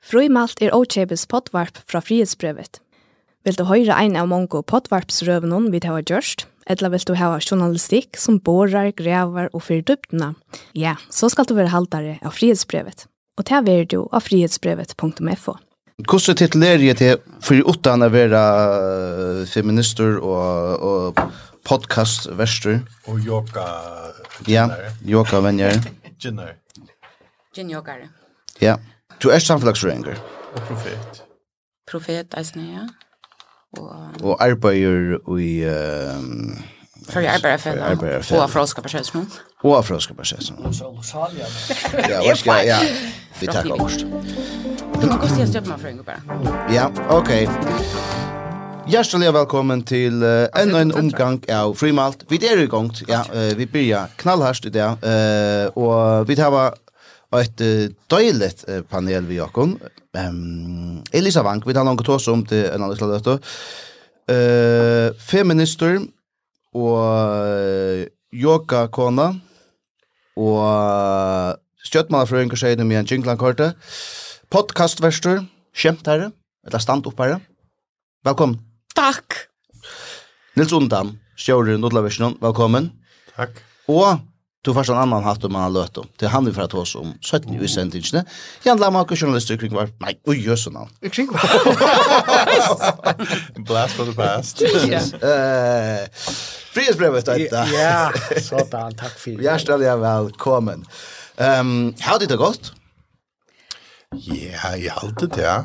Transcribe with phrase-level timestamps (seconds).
[0.00, 2.80] Frøymalt er Ochebes potvarp fra frihetsbrevet.
[3.44, 8.18] Vil du høre en av mange potvarpsrøvene vi har gjørst, eller vil du ha journalistikk
[8.20, 10.34] som borer, grever og fyrer dyptene?
[10.74, 13.06] ja, så skal du være haltere av frihetsbrevet.
[13.38, 15.56] Og det er du av frihetsbrevet.fo.
[16.08, 18.40] Hvordan titulerer jeg til for utan å være
[19.48, 21.20] feminister og, og
[21.68, 22.80] podcastverster?
[23.08, 23.66] Og yoga
[24.48, 24.64] Ja,
[25.04, 25.76] yoga-venner.
[26.20, 26.56] Gin-er.
[27.56, 28.08] Gin-yogare.
[28.60, 28.78] Ja.
[29.22, 30.14] Du er samfelagsfrøyngur.
[30.54, 31.22] Og profet.
[31.90, 32.86] Profet, eisne, ja.
[33.78, 33.90] Og,
[34.22, 35.64] og arbeider i...
[35.64, 36.58] Um,
[37.08, 37.96] för arbeiderfella
[38.30, 39.26] och afroska personer.
[39.62, 40.66] Og afroska personer.
[40.66, 41.46] Og så Rosalia.
[42.10, 42.78] Ja, vad ska ja.
[43.40, 44.00] Vi tackar först.
[45.00, 46.20] Du kan kosta støtte meg for en bara.
[46.72, 47.48] Ja, okej.
[48.88, 52.24] Hjärtligt velkommen til uh, enda en omgang av Frimalt.
[52.28, 54.84] Vi er i gang, Ja, uh, vi börjar knallhärst i det.
[54.84, 56.74] uh, og vi tar
[57.38, 57.86] ett uh,
[58.68, 59.50] uh, panel vi har
[60.12, 63.38] Um, Elisa Vank, vi tar langt tås om til en annan slags löte.
[64.30, 66.00] Uh, feminister
[66.74, 69.28] og yoga kona
[70.38, 73.72] og stjøttmannafrøyng og skjøyden med en jinglankorte.
[74.50, 76.32] Podcastverster, kjent herre,
[76.66, 77.40] eller stand opp herre.
[78.26, 78.58] Velkommen.
[78.98, 79.46] Takk.
[80.58, 82.90] Nils Undam, stjører Nodlaversen, velkommen.
[83.36, 83.62] Takk.
[83.90, 84.18] Og
[84.60, 86.08] Du får en annan hatt om man har løtt om.
[86.20, 88.20] Det er han vi får ta oss om 17 i sendingene.
[88.66, 90.90] Jan Lamak og journalister kring var, nei, oi, jøs og navn.
[91.08, 91.46] Kring var.
[93.70, 94.60] Blast for the past.
[94.60, 96.04] uh,
[96.74, 97.64] Frihetsbrevet er dette.
[97.72, 99.46] Ja, sådan, takk for det.
[99.48, 100.84] Hjertelig er velkommen.
[101.40, 101.72] Um,
[102.04, 102.74] har du det godt?
[104.12, 105.56] Ja, jeg halte det, ja.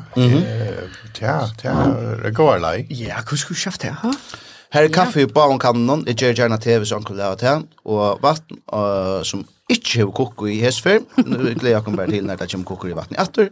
[1.20, 2.76] Ja, det er går lei.
[2.96, 4.16] Ja, hva skulle du kjøpt det, ha?
[4.16, 4.45] Ja.
[4.76, 8.18] Her er kaffe i bavn kannon, jeg gjør gjerne TV som kan lave til, og
[8.20, 12.42] vatten uh, som ikke har kokko i hesfer, nå gleder jeg kan bare til når
[12.42, 13.48] det kommer kokko i vatten i atter,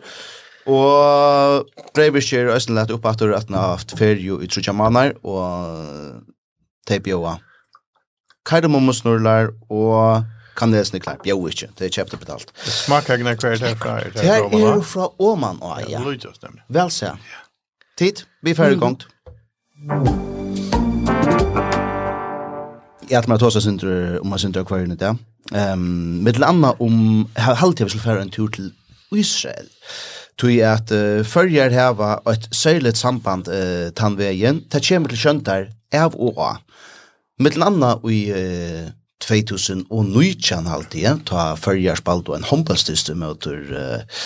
[0.69, 6.21] og breivisker og Østenleit opp atter at han har haft ferie i trutja manar, og
[6.85, 7.39] teip joa
[8.45, 10.29] kardemommosnurlar og
[10.61, 12.53] kanelsniklar, Jo, ikke, det er kjøpt og betalt.
[12.61, 14.13] Det smaker ikke hver det fra Åman.
[14.13, 16.05] Det her er jo fra Åman, ja.
[16.69, 17.17] Vel se.
[17.97, 19.09] Tid, vi er ferdig gongt.
[19.81, 20.34] Mm
[23.09, 25.17] jag att man tar sig synder om man synder kvar nu där.
[25.53, 28.73] Ehm med landa om halt jag skulle föra en tur till
[29.13, 29.67] Israel.
[30.37, 36.17] Tui at uh, førjar hava eit særligt samband uh, tannvegin, ta kjemur til kjøntar av
[36.19, 36.57] og av.
[37.39, 38.89] Mittel anna i uh,
[39.23, 44.25] 2019 halvtid, ta førjar spalt og en håndballstyste møter uh,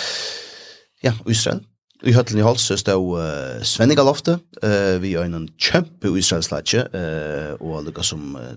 [1.05, 1.61] ja, Israel.
[2.07, 7.57] I høtlen i Holse stod uh, Svenninga Lofte, uh, vi er en kjempe Israelslatje, uh,
[7.59, 8.53] og lukka som uh,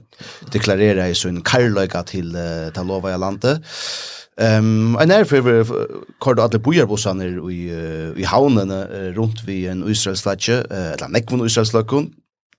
[0.53, 3.63] deklarerer i sin karløyga til, uh, til lova i landet.
[4.38, 5.74] Um, en er for
[6.22, 11.46] kort alle bojarbossene i, uh, i havnene uh, rundt vi en Israelslatje, uh, eller nekvun
[11.50, 12.12] Israelsløkken,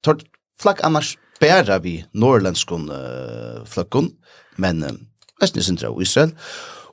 [0.02, 0.18] tar
[0.58, 4.10] flakk annars bæra vi norrlenskun uh, fløkken,
[4.58, 4.98] men uh,
[5.42, 6.34] æstnisindra av Israel.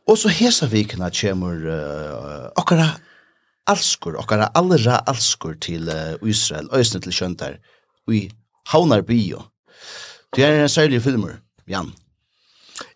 [0.06, 2.91] Og så hesa vikna kjemur uh, okkara
[3.69, 7.59] alskur, okkara allra alskur til uh, Israel, øysene til Kjøntar,
[8.09, 8.25] i
[8.74, 9.46] Havnar Bio.
[10.35, 11.94] Det er en særlig filmer, Jan.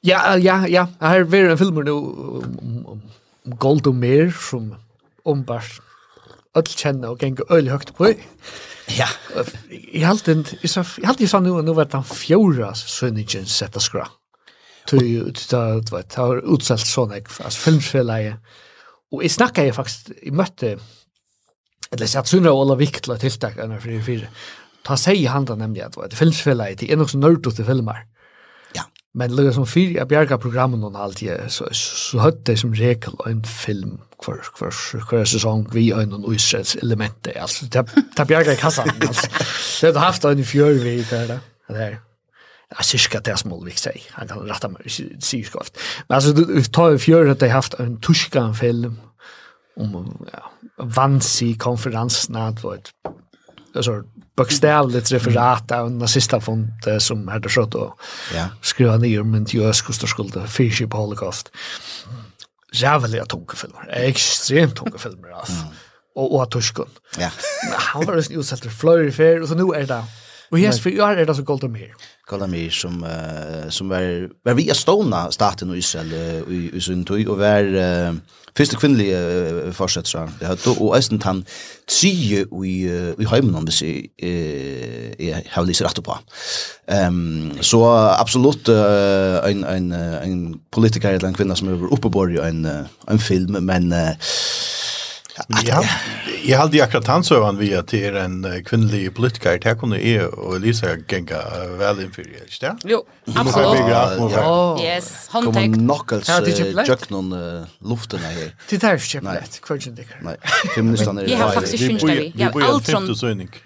[0.04, 0.86] Ja, ja, ja.
[1.02, 1.96] Her er en filmur nu
[2.88, 3.02] om
[3.60, 4.74] Gold og Mer, som
[5.26, 5.80] ombars
[6.56, 8.12] öll kjenner og gengur øyelig høyt på.
[8.98, 9.08] Ja.
[9.94, 14.10] Jeg halte jeg sa nu, nu var det den fjorda sønningen sett og skra.
[14.92, 15.00] Det
[16.20, 18.36] var utselt sånn, altså filmsfellet
[19.14, 20.78] Og jeg snackade jeg faktisk, jeg møtte,
[21.94, 24.28] eller jag tror og Ola Wick tiltak enn for för fyra.
[24.84, 28.06] Ta sig i handen at, att det finns fälla i en också nörd til filmer.
[28.76, 28.82] Ja.
[29.14, 33.14] Men det som fyra jag bjärga programmen och alltid, så, så så jeg som regel
[33.28, 34.72] en film kvar kvar
[35.10, 36.76] kvar sesong, vi en och Israels
[37.36, 39.28] altså, det ta ta i kassan altså.
[39.82, 42.13] Det har haft en fjør vi där där
[42.76, 44.02] jag syska det som Ulrik säger.
[44.12, 44.90] Han kan rätta mig,
[45.20, 45.78] säger skoft.
[46.08, 49.00] Men alltså, du tar ju fjör att de haft en tuskan film
[49.76, 52.90] om ja, vansi konferansen, det var ett
[53.76, 54.04] alltså
[54.38, 56.68] bokstavligt referat av en nazistafond
[57.00, 58.00] som hade skött och
[58.34, 58.48] ja.
[58.62, 61.52] skriva ner men till ösk och skulda fyrtio på holocaust.
[62.74, 65.54] Jävliga tunga filmer, extremt tunga filmer alltså.
[65.54, 65.74] Mm.
[66.16, 66.90] Och, och tuskon.
[67.20, 67.30] Ja.
[67.78, 70.04] han var ju utsatt för fer, och så nu är det
[70.54, 71.96] Og yes, for jeg er det så Golda Meir.
[72.30, 76.82] Golda Meir som uh, som var var via stona staten och Israel uh, i i
[76.82, 78.16] sin tid og var uh,
[78.58, 80.30] første kvinnelige uh, försetsran.
[80.40, 81.46] Det hadde, og Östen han
[81.88, 86.18] tio i uh, i hemmen om vi ser eh har lyst rett på.
[86.90, 87.86] Ehm så
[88.20, 92.66] absolutt uh, en en en politiker eller en kvinne som er oppe på en
[93.12, 94.14] en film men uh,
[95.66, 95.80] Ja,
[96.46, 100.28] jeg halde akkurat hans øvan vi at det er en kvinnelig politiker, det kunne jeg
[100.30, 101.40] og Elisa genga
[101.80, 102.74] vel innfyr, ikke det?
[102.92, 103.00] Jo,
[103.34, 103.80] absolutt.
[103.90, 104.04] Ja,
[104.78, 105.56] yes, håndtekt.
[105.56, 106.30] Kommer nokkels
[106.88, 107.34] jøknon
[107.82, 108.54] luftene her.
[108.70, 110.22] Det er ikke kjempelett, hver kjendikker.
[110.28, 110.36] Nei,
[110.76, 111.32] feministene er...
[111.34, 111.94] Jeg har faktisk skjønt det.
[111.94, 113.10] Vi skyndt deg, jeg har alt som...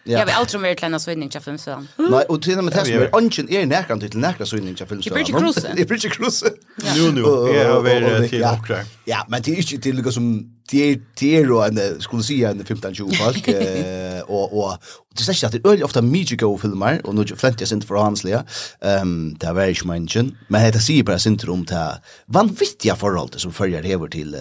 [0.08, 1.88] Jeg har alt som er til en søgning til filmstødan.
[2.08, 4.88] Nei, og til og med det som er ønsken er nærkant til nærkant søgning til
[4.88, 5.18] filmstødan.
[5.18, 5.68] Jeg blir ikke kruse.
[5.78, 6.54] Jeg blir ikke kruse.
[6.96, 8.84] Jo, jo, jeg har vært til okra.
[9.08, 10.30] Ja, men det er ikke til lukka som
[10.72, 14.74] det er det er jo en skulle si en 15 20 folk eh og og
[15.18, 17.70] det er ikke at det er øyelig ofte mye gode filmer, og nå flent jeg
[17.72, 18.44] sint for hansliga.
[18.86, 23.40] Ehm um, ta var ikki mention, men hetta sig bara sint um ta vanvittige forhold
[23.40, 24.36] som følger hever til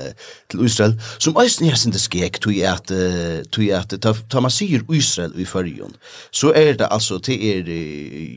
[0.51, 4.51] til Israel, som eisini er sint skek jeg at uh, tui at ta ta man
[4.51, 5.97] sier Israel i fyrjon.
[6.33, 7.65] Så er det altså til er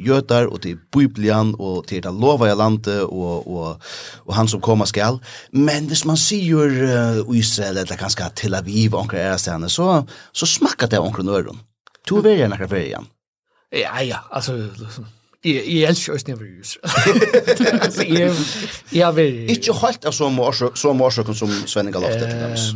[0.06, 3.82] jøtar og til Bibelen og til det lova i landet og og
[4.26, 5.20] og han som kommer skal.
[5.52, 6.70] Men hvis man sier
[7.26, 10.04] uh, Israel eller kanskje Tel Aviv og onkra er så
[10.34, 11.69] så smakker det onkra nøron.
[12.16, 13.06] Du vill gärna ferie igjen.
[13.70, 15.06] Ja, ja, alltså liksom.
[15.42, 16.80] Jag jag älskar ju never use.
[17.82, 18.36] Alltså jag
[18.90, 22.74] jag vill Ikke helt av som orsak som orsak som Sven Galofte till dans.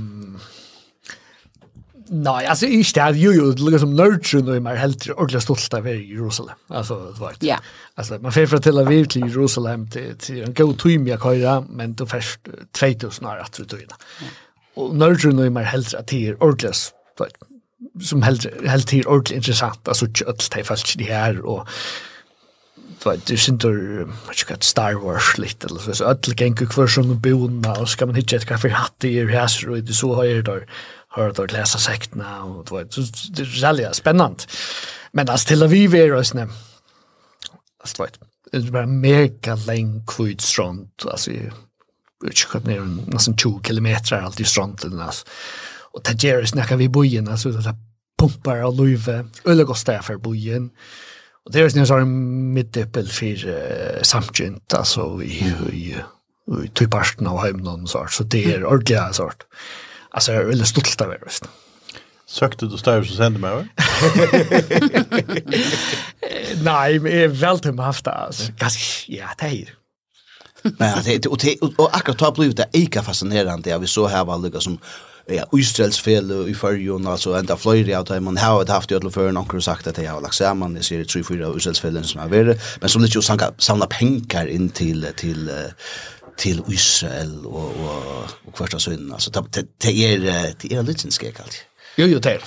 [2.08, 6.14] Nej, alltså i stad ju ju liksom nurture nu mer helt ordentligt stolt av i
[6.14, 6.56] Jerusalem.
[6.68, 7.36] Alltså det var.
[7.40, 7.60] Ja.
[7.96, 11.62] Alltså man får från Tel Aviv till Jerusalem till till en god timme jag köra,
[11.70, 12.40] men då först
[12.72, 13.92] 2000 år att tror jag.
[14.76, 16.94] Och nurture nu mer helt att det är ordentligt
[18.02, 21.68] som helt helt till ordentligt intressant alltså allt det fast det här och
[23.06, 23.70] vet det syns då
[24.28, 28.36] vad Star Wars lite eller så allt gängu kvar som bona och ska man hitta
[28.36, 30.60] ett kaffe hatt i här så det så har jag då
[31.08, 34.44] har då läsa sekterna och det var så det är jävligt spännande
[35.12, 36.48] men alltså till Aviv är det snä
[37.80, 38.20] alltså vet
[38.52, 41.32] det var mega lång kvud strand alltså
[42.26, 45.26] utkört ner nästan 2 kilometer alltid stranden alltså
[45.94, 47.76] och det gör snacka vi bojen alltså det
[48.20, 50.70] pumpar och löve eller går där för bojen
[51.46, 55.96] och det är snarare så mitt uppe uh, samtjent alltså i i
[56.66, 59.44] i två parten av hemmen så så det är ordliga sort.
[60.10, 61.50] Alltså jag är väldigt stolt av det visst.
[62.28, 63.68] Søkte du støv som sendte meg,
[66.64, 68.48] Nei, men jeg er vel med meg haft det, altså.
[68.58, 69.74] Ganske, ja, det er.
[70.64, 74.08] Men, det, og, det, og, og akkurat da ble det ikke fascinerende, ja, vi så
[74.10, 74.80] her var lykka som
[75.26, 78.20] ja, Israels fel i förrjun, alltså ända flöjre av det.
[78.20, 81.04] Man har haft i alla förrjun har sagt att jag har lagt samman, det ser
[81.04, 85.08] tre, fyra Israels fel som är värre, men som lite att samla pengar in till,
[85.16, 85.52] till
[86.38, 90.20] till Israel och och och första synden alltså det det är
[90.60, 91.66] det är lite sinskek allt.
[91.96, 92.40] Jo jo det.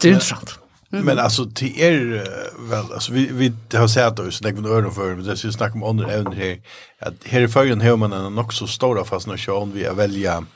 [0.00, 0.58] Det är intressant.
[0.88, 2.24] Men alltså till är
[2.70, 5.54] väl alltså vi vi har sett då så det vi öron för men det syns
[5.54, 6.60] snack om andra ämnen här
[7.00, 10.46] att här i förgen har man en också stora fascination vi är välja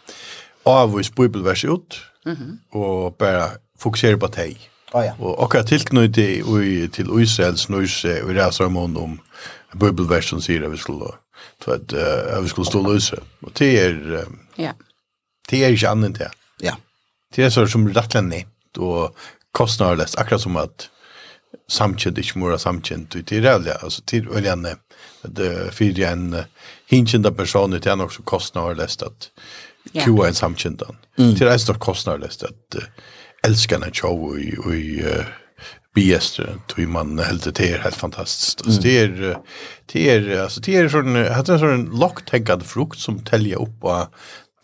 [0.66, 2.78] avvis bibelvers ut, mm -hmm.
[2.78, 4.70] og bare fokusere på teg.
[4.92, 5.12] Oh, ja.
[5.18, 9.20] Og akkurat tilknyttet til Israels och og i resermån om
[9.80, 11.10] bibelvers som sier at vi skulle,
[11.66, 13.16] at, uh, vi skulle stå løse.
[13.42, 14.24] Og det er,
[14.58, 14.72] ja.
[15.50, 16.30] det er ikke annet det.
[16.62, 16.74] Ja.
[17.36, 19.16] Det er så som rettelig nevnt, og
[19.52, 20.90] kostnaderløst, akkurat som at
[21.68, 24.76] samkjent, ikke mora samkjent, og til reelle, altså til øljene,
[25.24, 26.46] at uh, fyrir en uh,
[26.90, 29.30] hinkjenta person, det er nok så kostnaderløst at
[29.92, 30.96] kua en samkjendan.
[31.18, 31.34] Mm.
[31.36, 32.82] Til reisende kostnadløst at uh,
[33.44, 35.24] elsker en show i, i uh,
[35.94, 38.64] biester tog man helt det er helt fantastiskt.
[38.66, 38.82] Mm.
[38.82, 39.36] Det är
[39.92, 44.06] det er alltså det är sån hade en sån locktäckad frukt som täljer upp och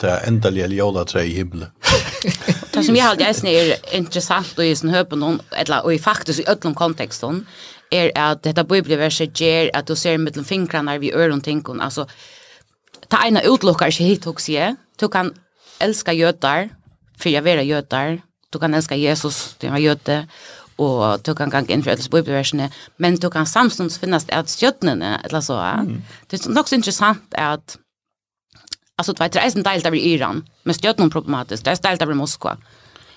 [0.01, 1.69] det ändliga ljola trä i himlen.
[2.73, 5.99] det som jag har är är intressant och i sin hör någon eller och i
[5.99, 7.47] faktiskt i öllum kontexten
[7.91, 12.07] är att detta bibelverset ger att du ser mellan fingrarna vid öron tänkon alltså
[13.11, 14.77] ta ena utlockar sig hit också ju.
[14.97, 15.35] Du kan
[15.79, 16.69] älska jötar
[17.19, 18.23] för jag vill jötar.
[18.51, 20.29] Du kan älska Jesus, du är jöte
[20.77, 24.63] och du kan gå in för ett bibelversne, men du kan samstundes finnas det att
[25.25, 25.59] eller så.
[25.59, 26.03] Mm.
[26.27, 27.79] Det är också intressant att
[28.97, 31.65] alltså det var en del där Iran, men stjötnen problematiskt.
[31.65, 32.57] Det är en del där Moskva.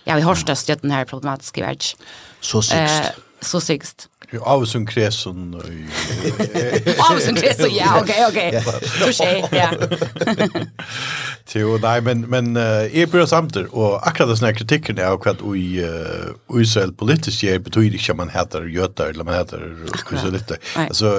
[0.03, 1.95] Ja, vi har störst stjötnen här problematisk i världs.
[2.39, 2.73] Så sixt.
[2.75, 3.05] Eh,
[3.41, 4.09] så sixt.
[4.31, 5.55] Jo, Avsund Kresun.
[7.09, 8.39] Avsund Kresun, ja, ok, ok.
[8.99, 9.69] Touché, ja.
[11.53, 15.41] Jo, nei, men, men uh, jeg bryr samtidig, og akkurat det sånne kritikken er akkurat
[15.59, 19.67] i uh, Israel politisk gjør betyr ikke at man heter jøter, eller man heter
[20.07, 20.57] kuselitter.
[20.87, 21.11] Altså,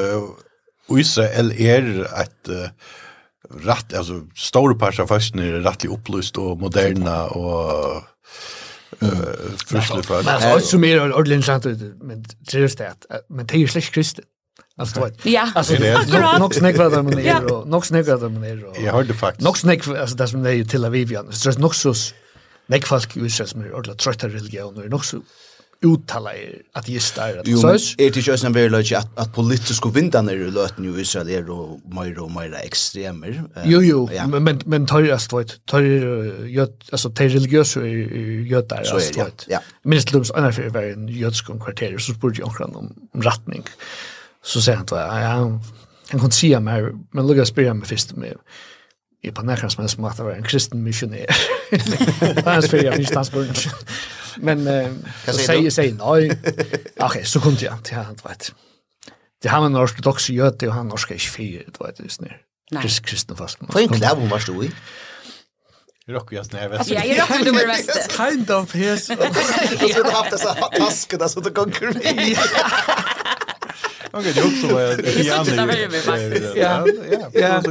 [0.91, 1.87] Israel er
[2.25, 2.67] et uh,
[3.69, 8.03] rett, altså, store parter av forskning er rettelig opplyst og moderne, og
[9.67, 10.23] Frisle för.
[10.23, 11.65] Men alltså som är ordentligt intressant
[12.03, 14.25] men seriöst att men det är ju slash kristen.
[14.77, 15.13] Alltså vad?
[15.23, 15.53] Ja.
[15.55, 18.77] Alltså det är nog snägg vad de är och nog snägg vad de är och.
[18.81, 19.45] Jag hörde faktiskt.
[19.45, 21.19] Nog snägg alltså det som det är till Aviv.
[21.31, 21.95] Så det är nog så
[22.67, 25.21] Nei, folk i Israel som er ordentlig trøtt religion, og er nok så
[25.85, 29.89] uttala er at just er at så er det just en veldig at at politiska
[29.89, 33.43] vindarna är löten i Israel er og mer og mer extremer.
[33.65, 36.05] Jo jo, men men törjast vet, törr
[36.57, 37.31] altså alltså te er
[38.49, 39.47] gör der så er det.
[39.49, 39.59] Ja.
[39.85, 43.65] Minst lums andra for var en judisk kvarter så spurte jeg kan om retning.
[44.43, 45.61] Så säger han att ja,
[46.09, 48.37] han kan se mer men lugga spela meg først med
[49.25, 51.27] i på nära som helst måste vara en kristen missionär.
[52.45, 53.69] Hans för jag finns burns.
[54.37, 54.93] Men eh,
[55.27, 56.31] så säger sig nei.
[57.01, 58.53] Ok, så kunde jag till han du vet.
[59.43, 62.31] Det har man ortodox jöte og han norsk er ikke fyr, du vet det nu.
[62.81, 63.59] Krist kristna fast.
[63.59, 64.71] På en klubb var stod i.
[66.09, 66.73] Rocky jag snäv.
[66.87, 68.13] Ja, jag rockar nummer väst.
[68.17, 69.09] Kind of his.
[69.95, 72.37] har du haft dessa tasker där så det går kring.
[74.17, 74.99] Okej, jag också var jag.
[74.99, 76.57] Det är inte där vi faktiskt.
[76.57, 77.63] Ja, ja, ja.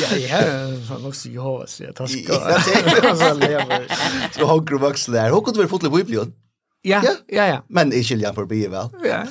[0.00, 0.40] Ja, ja,
[0.88, 3.14] så nog så jag så jag taskar.
[3.16, 3.86] Så lever.
[4.38, 5.30] Så har Grovax där.
[5.30, 6.32] Hur du være fotla på Biblion?
[6.82, 7.64] Ja, ja, ja.
[7.68, 8.88] Men är Kilian forbi, vel?
[9.04, 9.24] Ja.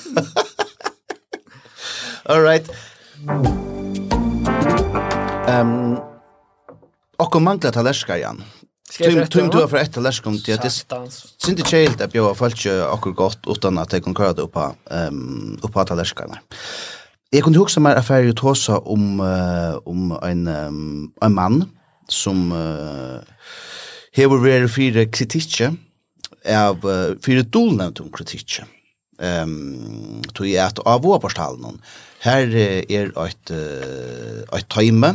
[2.33, 2.69] All right.
[5.47, 5.97] Ehm, um,
[7.17, 8.43] och kom mangla talerskar igen.
[8.91, 13.15] Tum tum du för ett läskom till att det inte chill att bjuda folk akkurat
[13.15, 16.39] gott utan att jag kan köra det upp på ehm upp på att läskarna.
[17.29, 19.19] Jag kunde huxa mer affär ju tosa om
[19.85, 20.47] om en
[21.21, 21.69] en man
[22.09, 23.19] som uh,
[24.11, 25.75] hever vært fire kritikje
[26.45, 28.65] av uh, fire dolnevnt om kritikje
[29.21, 31.77] Um, tog jeg at av våparstalen
[32.25, 35.11] her er et uh, et time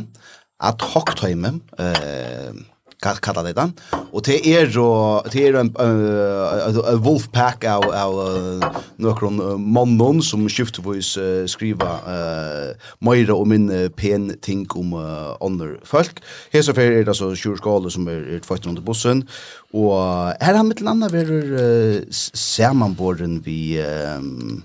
[0.60, 2.54] at hoktime eh
[3.00, 3.72] kalla det den.
[4.12, 8.64] Och det är då det är en uh, wolfpack av av uh,
[8.96, 15.36] några mannon som skiftvis uh, skriva uh, Moira och min uh, pen ting om uh,
[15.40, 16.22] andre folk.
[16.52, 19.28] Här så är det alltså sjurskaler som är fått under bussen
[19.72, 19.94] och
[20.40, 22.02] här har mitt landa ver uh,
[22.34, 24.62] sammanborden vi um,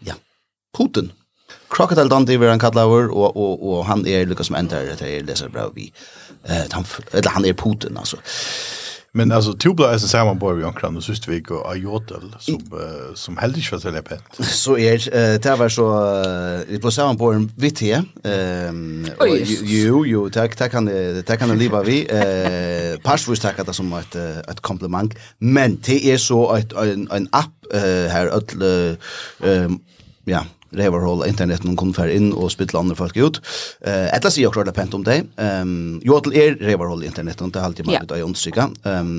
[0.00, 0.14] ja
[0.78, 1.12] Putin.
[1.68, 5.00] Crocodile Dundee vil han kalla over, och, och, och han är lyckas som ändrar det
[5.00, 5.82] här leser bra vi.
[5.82, 5.92] Uh,
[6.44, 8.16] Eh, han, eller han är Putin alltså.
[9.14, 13.14] Men alltså Tubla är så samma vi ankrar och sist vecka och Ajotel som uh,
[13.14, 14.24] som helt inte var så pent.
[14.40, 15.84] Så är eh det var så
[16.68, 18.04] i på samma boy vitt här.
[18.24, 19.06] Ehm
[19.62, 23.92] jo jo tack tack kan det kan det leva vi eh passvis tackar det som
[23.92, 24.14] ett
[24.48, 27.74] ett komplement men det är så ett en app
[28.10, 28.96] här öll
[30.24, 30.44] ja
[30.76, 33.40] revarhål internet noen kunne fære inn og spytle andre folk ut.
[33.84, 35.22] Uh, Etla sier jeg klart pent om det.
[35.36, 38.68] Um, jo, til er revarhål internet, det er alltid man ut av åndsyka.
[38.86, 39.12] Um,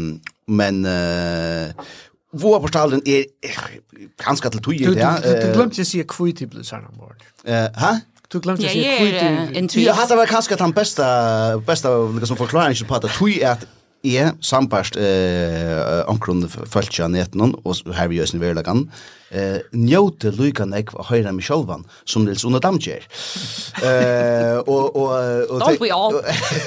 [0.48, 1.92] men uh,
[2.34, 3.30] vår portalen er
[4.22, 5.12] ganske til tog i det.
[5.24, 7.06] Du glemte å si kvitt i blir sånn om
[7.46, 7.94] Hæ?
[8.34, 9.86] Du glemte å si kvitt i blir.
[9.86, 11.06] Ja, det var kanskje den beste,
[11.68, 13.66] beste liksom, förklaringen på att tog er att
[14.04, 18.88] jeg sambarst eh, omkron føltja neten, og her vi gjøres verlagan
[19.34, 22.80] eh, njøte lykan jeg var høyre meg sjølvan, som Nils Una Dam.
[22.84, 25.10] Eh, og, og,
[25.50, 26.20] og, Don't we all?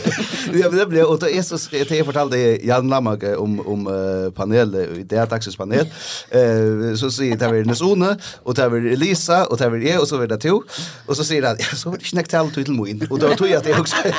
[0.61, 3.89] ja, men det ble, og da jeg, jeg fortalte Jan Lamag om, om
[4.37, 5.91] panel i det er panel,
[6.31, 8.15] eh, så sier det var Nils Una,
[8.45, 10.63] og det var Elisa, og det var jeg, og så var det to,
[11.07, 13.05] og så sier han, ja, så var det ikke nekk til alle tog til min,
[13.11, 14.17] og det var tog at også...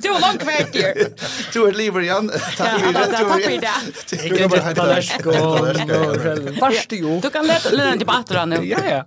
[0.00, 1.02] Du er langt vekk her.
[1.52, 2.30] Du er livet igjen.
[2.56, 3.04] Takk for det.
[3.12, 3.74] Takk for det.
[4.12, 7.18] Jeg er litt talersk og farste jo.
[7.22, 8.62] Du kan lete litt tilbake til det nå.
[8.70, 9.04] Ja, ja.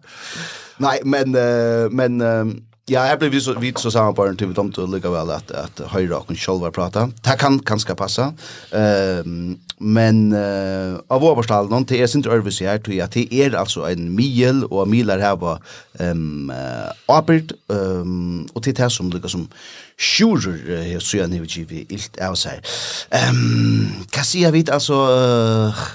[0.84, 2.46] Nei, men, Uh, men uh,
[2.86, 6.20] Ja, jeg ble vidt så, vidt så samarbeidet til vi tomte likevel at, at Høyre
[6.20, 7.08] og Kjolvar prata.
[7.26, 8.28] Det kan kanskje passe.
[8.70, 13.88] Um, men uh, av overstalen, det er sin øvelse her, tror jeg, det er altså
[13.90, 15.66] en mil, og miler her var
[15.98, 19.50] um, uh, Apert, um, og til det som lykke som
[19.98, 22.62] skjurer her, så jeg nevnt ikke ilt av seg.
[23.10, 25.86] Um, hva sier vi, altså, uh,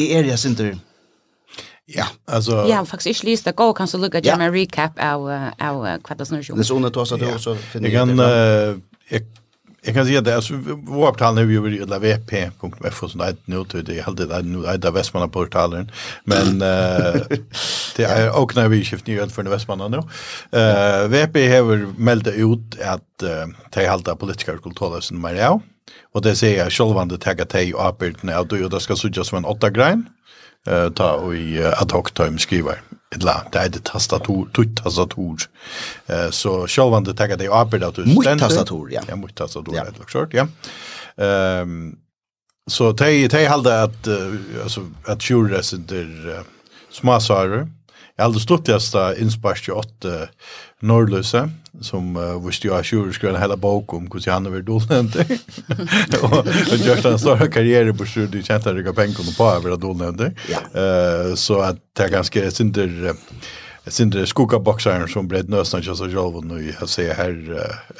[0.00, 0.80] er jeg sin øvelse
[1.86, 6.56] Ja, alltså Ja, faktiskt ich läste gå, kan så lucka en recap av av kvartalsnursion.
[6.56, 8.08] Det är så när du har så då så finner jag.
[8.08, 8.18] Jag kan
[9.08, 9.22] jag
[9.86, 10.54] Jag kan säga det, alltså
[10.86, 14.66] vårt tal nu är ju vp.f vp.fo sånt, det nu till det hade det nu
[14.66, 15.90] är det Västmanna portalen
[16.24, 17.14] men eh
[17.96, 19.96] det är också när vi skift nyhet för Västmanna nu.
[20.60, 23.22] Eh vp har meldt ut att
[23.74, 25.60] de halta politiska kulturer som mer ja.
[26.12, 28.96] Och det säger jag själv att det tagga tej och apert när då det ska
[28.96, 30.06] sujas som en åtta grein
[30.66, 32.82] uh, ta og i uh, ad hoc time skriver
[33.14, 35.46] etla det er det tastatur tutt tastatur.
[36.06, 39.02] Eh så själva det tagga det upp det att Mutt tastatur ja.
[39.08, 39.84] Ja mutt tastatur ja.
[39.84, 40.46] det klart ja.
[41.16, 41.96] Ehm
[42.70, 46.40] så te te hade att uh, alltså att sure center uh,
[46.90, 47.68] småsarer
[48.16, 50.04] Jag hade stått just där insparst ju åt
[50.82, 51.46] Norrløse,
[51.80, 55.16] som uh, visste jo at Sjur skrev en hel bok om hvordan han var dolnevnt.
[56.22, 58.84] og han gjør en stor karriere på Sjur, de kjente at det
[59.36, 60.26] på å være dolnevnt.
[60.52, 60.64] Ja.
[60.72, 62.98] Uh, så at det er ganske synder...
[63.12, 63.54] Uh,
[63.86, 67.36] Jeg synes det er skogabbokseren som ble nøsene til seg selv når jeg ser her,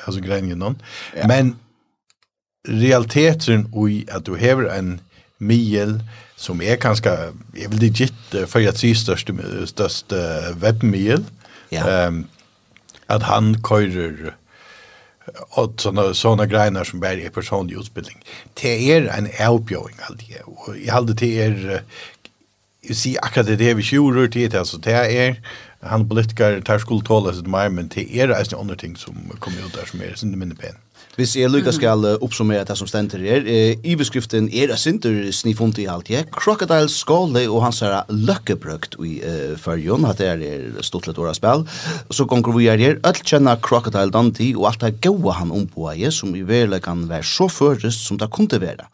[0.02, 0.80] altså greningen noen.
[1.14, 1.28] Ja.
[1.30, 1.52] Men
[2.66, 4.97] realiteten i at du hever en
[5.38, 6.00] mil
[6.35, 7.12] som er ganske,
[7.54, 9.37] jeg vil legit, for jeg sier største,
[9.71, 10.25] største
[10.59, 11.23] webmil,
[11.71, 12.09] ja.
[12.09, 12.25] um,
[13.12, 14.34] at han køyrer
[15.58, 18.18] og sånne, sånne greiner som bare er personlig utbildning.
[18.58, 21.56] Det er en avbjøring alltid, og jeg halde det er,
[22.86, 25.40] jeg sier akkurat det vi kjurer til, altså det er,
[25.82, 29.66] han politiker tar skuld tåle sitt mer, men det er en sånne ting som kommer
[29.66, 30.78] ut der som er, sånn minne pen.
[31.16, 33.46] Hvis jeg lukka skal oppsummere det som stender her,
[33.80, 36.20] i beskriften er det sinter snifunt i alt, ja.
[36.28, 41.32] Crocodile Skåle og hans her løkkebrøkt i uh, førjon, at det er stort litt åra
[41.37, 41.64] spill.
[42.12, 45.88] Så gonger vi er her, alt kjenner Crocodile Dante og alt det gaua han ombå
[45.94, 48.85] i, som i verle kan være så først som det kunne være.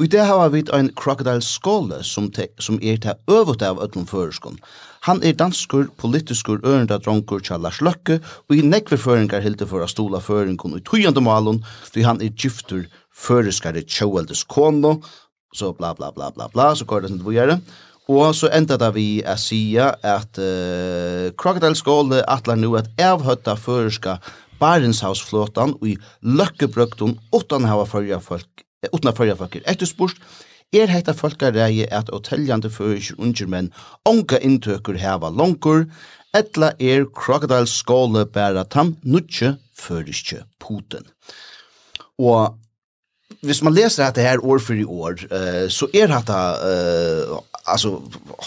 [0.00, 3.78] Og i det har vi en Crocodile Skåle som, te, som er til øvut av
[3.84, 4.58] ötlom føreskånd.
[5.08, 9.80] Han er danskur, politiskur, ørenda dronkur tja Lars Løkke, og i nekve føringar hilde for
[9.80, 12.84] a stola føringun i tujande malun, fordi han er gyftur
[13.16, 14.98] føreskare tjaueldes kono,
[15.56, 17.56] så bla bla bla bla bla, så går det sin dvujare.
[18.10, 23.54] Og så enda da vi er sia at uh, Crocodile Skåle atlar nu at avhøtta
[23.56, 24.18] føreska
[24.60, 30.20] Barentshavsflåtan og i løkkebrøkton utan hava fyrja folk, utan hava fyrja folk, etter spurt,
[30.72, 33.70] er hetta folkareie at hotelljande fyrir unger menn
[34.08, 35.86] onga inntøkur heva longur,
[36.36, 41.06] etla er Crocodile skåle bæra tam nutje føriske puten.
[42.20, 42.56] Og
[43.46, 47.96] hvis man leser dette her år for i år, uh, så er dette uh, altså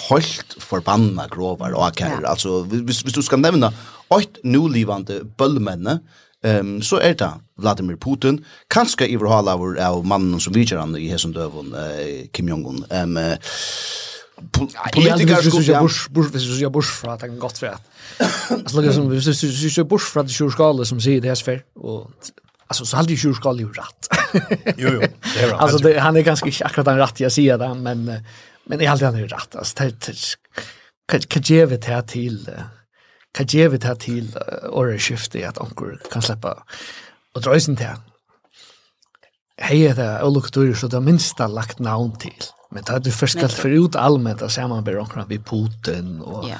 [0.09, 2.19] holdt forbanna grovar og akkar.
[2.21, 2.33] Ja.
[2.35, 3.71] Altså, hvis, hvis du skal nevna
[4.13, 5.99] åkt nulivande bøllmenne,
[6.43, 10.95] Ehm um, så er det Vladimir Putin kanskje i verhalavur av mannen som vidjer han
[10.99, 12.83] i hesen døvun eh, Kim Jong-un.
[12.91, 13.37] Ehm um,
[14.93, 17.81] politiker skulle jag bush bush hvis jag bors för att han gott för att
[18.49, 22.11] alltså som hvis du kör bush för att du som säger det här för och
[22.67, 24.07] alltså så hade ju kör ju rätt
[24.77, 27.31] jo jo det är rätt alltså det, han är ganska inte akkurat den rätt jag
[27.31, 28.11] säger det men
[28.65, 29.83] men i allt han är rätt alltså
[31.11, 32.49] det kan ge vi det här till
[33.33, 34.33] kan ge vi det til
[34.69, 36.53] året skiftet at anker kan släppa
[37.33, 38.01] og drøysen til.
[39.59, 42.49] Hei er det olukturer så det minst lagt navn til.
[42.71, 46.47] Men det er du først kalt for ut allmänt man samarbeid anker vi Putin og
[46.47, 46.57] ja.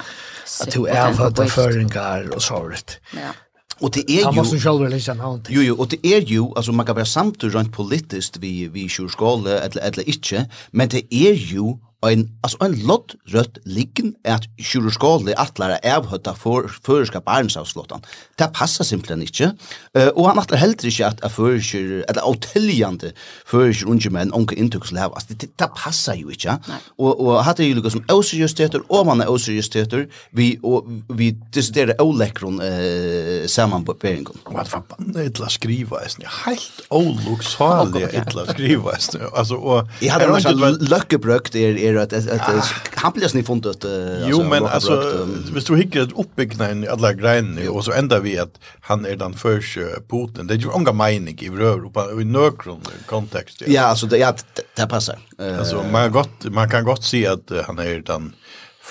[0.62, 3.00] at du er att føringar og såret.
[3.14, 3.34] Ja.
[3.82, 5.42] Och det är ju Han måste själv läsa någon.
[5.50, 8.90] Jo jo, och det är ju alltså man kan vara samt rent politiskt vi vi
[8.90, 14.48] sjurskole eller eller inte, men det är ju ein altså ein lot rødt liggen at
[14.60, 18.04] kirurgskåle atlara avhøtta for føreska barnsavslåtan.
[18.40, 19.52] Det passar simpelthen ikkje.
[19.98, 23.14] Uh, og han atlar heller ikkje at føreskir, eller avteljande
[23.50, 25.20] føreskir unge menn unge inntuksel hava.
[25.20, 26.58] Altså, det, det passar jo ikkje.
[26.98, 31.32] Og, og hatt er jo lukka som auseriøsteter, og man er auseriøsteter, vi, og, vi
[31.56, 34.44] desiderer ålekron uh, saman på beringen.
[34.50, 34.84] Og at fan,
[35.24, 39.30] etla skriva, eisne, heilt åluksalige illa skriva, eisne.
[39.32, 39.92] Altså, og...
[40.04, 43.86] Jeg hadde er, løkkebrøkt er, er säger att att han blir snäll fundet
[44.26, 48.60] Jo men alltså visst du hickar uppbyggna i alla grejer och så ändar vi att
[48.82, 50.48] han är den första Putin.
[50.48, 53.62] Det är ju unga mening i Europa i nökron kontext.
[53.68, 54.34] Ja alltså det ja
[54.76, 55.20] det passar.
[55.60, 58.34] Alltså man gott man kan gott se att han är den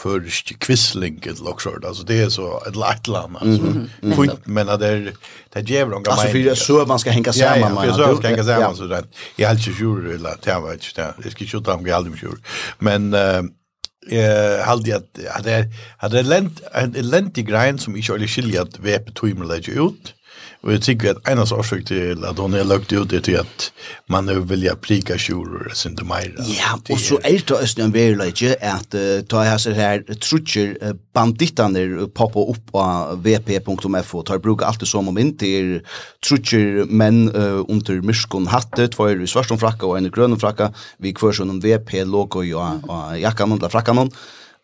[0.03, 3.63] först kvissling ett lockshort alltså det är så ett lätt land alltså
[4.03, 5.13] mm, men att det är
[5.53, 8.29] det ger de gamla alltså för så man ska hänga samman ja, man så ska
[8.29, 9.05] hänga samman så där
[9.37, 12.19] jag är inte sure eller det var inte det jag ska skjuta om jag aldrig
[12.19, 12.39] sure.
[12.79, 18.99] Men eh hade att hade hade lent en lentig grind som ich alle schilliert wer
[19.21, 20.15] tvimmer läge ut.
[20.63, 23.41] Och jag tycker att en av orsak till att hon är lagt ut det är
[23.41, 23.73] att
[24.07, 26.35] man nu vill jag prika tjurer och inte mer.
[26.39, 30.79] Ja, och så är det också en verklighet att uh, ta här så här trutcher
[30.85, 35.83] uh, banditterna poppar upp på vp.fo tar brukar alltid som om inte är
[36.29, 38.89] trutcher men uh, under myskon hatte.
[38.89, 43.19] Två i svarta fracka och en i grön fracka vi kvar som vp logo och
[43.19, 44.11] jackan och frackan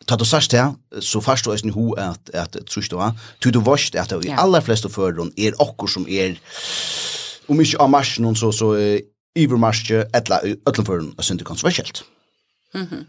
[0.08, 0.64] ta du sagt det,
[1.04, 2.96] så først du eisen ho at, at trus du,
[3.40, 6.38] tu du vorst at i aller fleste føreren er okkur som er,
[7.48, 8.96] om ikke av marsjen så, så uh,
[9.38, 12.04] ivermarsje, etla, ötlen føreren er synd kontroversielt.
[12.74, 13.04] Mm -hmm.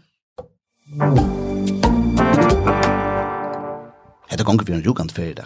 [4.30, 5.44] Hetta gongur við ein jugand fyrir det.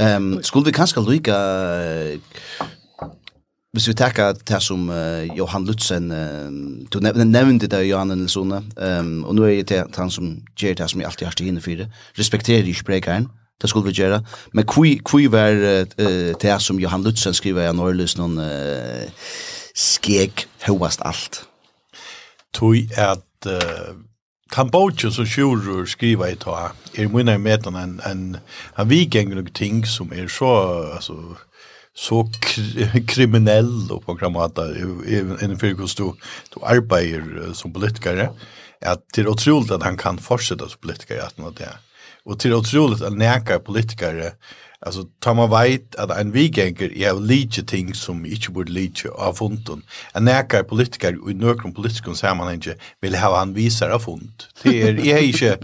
[0.00, 1.36] Ehm, um, skulle vi kanskje lukka
[3.72, 6.48] Hvis vi tackar det som uh, Johan Lutzen, uh,
[6.92, 11.00] du nämnde det Johan Nilsson, um, och nu är det han som gjør det som
[11.00, 11.90] jeg alltid har stått inne for, det.
[12.18, 13.28] Respekterar ju spräkaren,
[13.60, 18.16] det skulle vi gjøre, Men kvi, var uh, det som Johan Lutzen skriver i Norrløs
[18.16, 19.10] någon uh,
[19.74, 21.44] skeg hovast allt.
[22.54, 23.94] Tui att uh,
[24.50, 28.36] Kambodja som Sjurur skriva i ta, er minna i metan en, en,
[28.78, 30.48] en vikenglig ting som är så,
[30.94, 31.36] alltså,
[31.98, 32.30] så
[33.08, 34.62] kriminell och på gramata
[35.40, 36.14] en fyrkost du
[36.54, 38.30] du arbetar som politiker
[38.86, 41.78] att det är otroligt att han kan fortsette som politiker att något det.
[42.24, 44.32] Och det är otroligt att näka politiker
[44.80, 49.08] Alltså tar man vet att en vigenker är av lite ting som inte borde lite
[49.08, 49.82] av funden.
[50.14, 54.44] En näkare politiker och i några man inte vill ha han visar av fund.
[54.62, 55.58] Det är jag inte,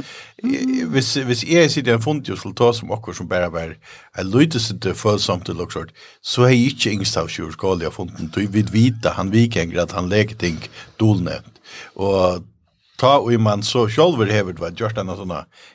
[0.86, 3.76] hvis, hvis jag sitter i en fund jag skulle ta som också som bara var
[4.18, 5.84] en lytelse följsamt till också
[6.20, 8.30] så är jag inte yngst av tjurskaliga funden.
[8.34, 10.58] Du vill vita han vigenker att han lägger ting
[10.96, 11.54] dolnämt.
[11.94, 12.42] Och
[12.96, 15.32] ta och man så själv har det varit gjort en sån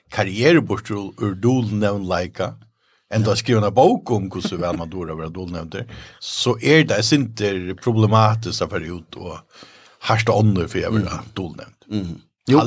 [0.09, 2.45] karriärbort ur dolnämnleika.
[2.45, 2.68] Like,
[3.13, 5.85] enda skriva en bok om hur så väl man då över dolnämnder
[6.19, 9.37] så är det inte problematiskt att för ut och
[9.99, 11.75] harsta ånder för jag vill dolnämnd.
[11.91, 12.21] Mm.
[12.49, 12.61] Jo,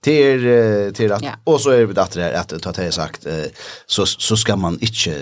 [0.00, 1.30] till till att ja.
[1.44, 3.26] och så är det att det att ta det sagt
[3.86, 5.14] så så ska man inte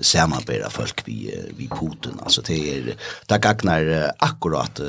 [0.00, 2.94] samarbeta folk vi vi Putin alltså det är
[3.26, 4.80] det gagnar akkurat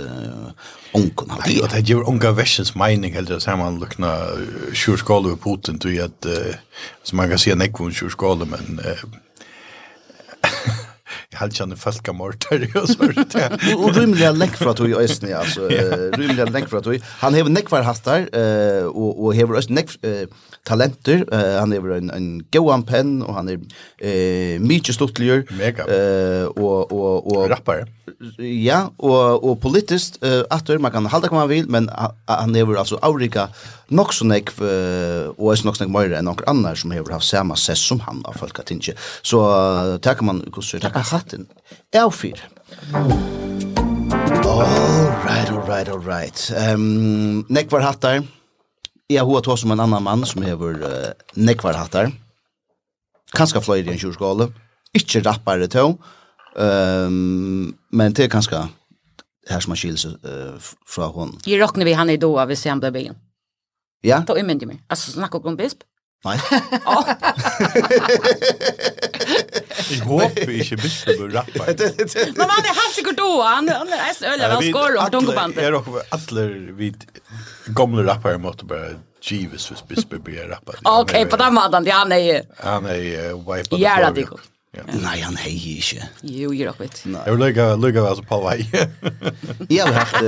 [0.92, 1.68] onkon har det.
[1.72, 4.18] Det gör onka väschens mening helt så man lukna
[4.74, 6.26] sjurskala Putin till att
[7.04, 8.80] som man kan se nekvon sjurskala men
[11.30, 13.76] jag hade känner falska mortar och så där.
[13.78, 15.68] Och rymliga läck för att i östen alltså
[16.14, 18.36] rymliga läck för att han har näck för hastar
[18.86, 19.90] och och har östen näck
[20.70, 21.26] talenter.
[21.34, 25.46] Uh, han er en, en goan penn, og han er uh, mykje stuttligur.
[25.60, 25.88] Mega.
[25.90, 27.90] Uh, og, og, og, Rappare.
[28.40, 32.56] Ja, og, og politiskt, uh, atter, man kan halda hva man vil, men uh, han
[32.58, 33.50] er altså avrika
[33.90, 37.16] nok så nek, uh, og er nok så nek meira enn nokre annar som hever
[37.18, 38.96] haft sama sess som han av folk at ikke.
[39.26, 41.48] Så uh, takk man, kusur, takk hatten.
[41.94, 42.46] Jeg fyr.
[44.50, 44.66] All
[45.26, 46.52] right, all right, all right.
[46.58, 48.24] Um, nek var hattar.
[49.10, 52.12] Jeg har hatt som en annan mann som hever uh, nekvar hattar.
[53.34, 54.46] Kanska fløyre i en kjurskåle.
[54.94, 55.96] Ikke rappare til.
[56.54, 58.68] Um, men det er kanska
[59.50, 61.34] her som har skilt seg uh, fra hon.
[61.50, 63.18] Jeg råkner vi han i doa hvis han ble byen.
[64.06, 64.22] Ja?
[64.28, 64.84] Da umyndig meg.
[64.90, 65.82] Altså, snakker om bisp?
[66.28, 66.38] Nei.
[70.12, 71.74] håper ikke inte blir rappar.
[72.38, 73.42] Men han er helt sikkert då.
[73.54, 75.64] Han han är så öliga och skor och dungobandet.
[75.64, 77.06] Jeg råkar alle vid
[77.66, 80.76] gamle rappare måtte bare Jeeves hvis biskop blir rappar.
[80.84, 81.86] Okej, på den måten.
[81.86, 82.40] Ja, han er jo.
[82.64, 83.76] han er är wipe.
[83.78, 84.40] Ja, det går.
[85.02, 86.06] Nei, han hei ikke.
[86.22, 87.02] Jo, jag råkar vet.
[87.06, 88.70] Jeg vil lägga lägga alltså på vei.
[89.70, 90.24] Jeg har haft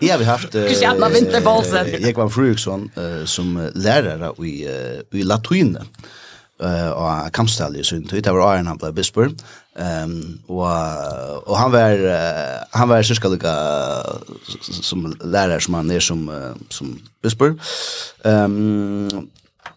[0.00, 1.86] Ja, vi har haft Christiana Winterbolsen.
[2.00, 2.90] Jeg var Fruksson
[3.26, 4.66] som lærere i
[5.12, 5.88] i latinen
[6.62, 9.34] eh och Kamstal i sin tid det var Iron han blev.
[9.78, 11.90] Ehm och och han var
[12.70, 13.54] han var cirka lika
[14.82, 16.30] som lärare som han är som
[16.68, 17.54] som Bisper.
[18.24, 19.28] Ehm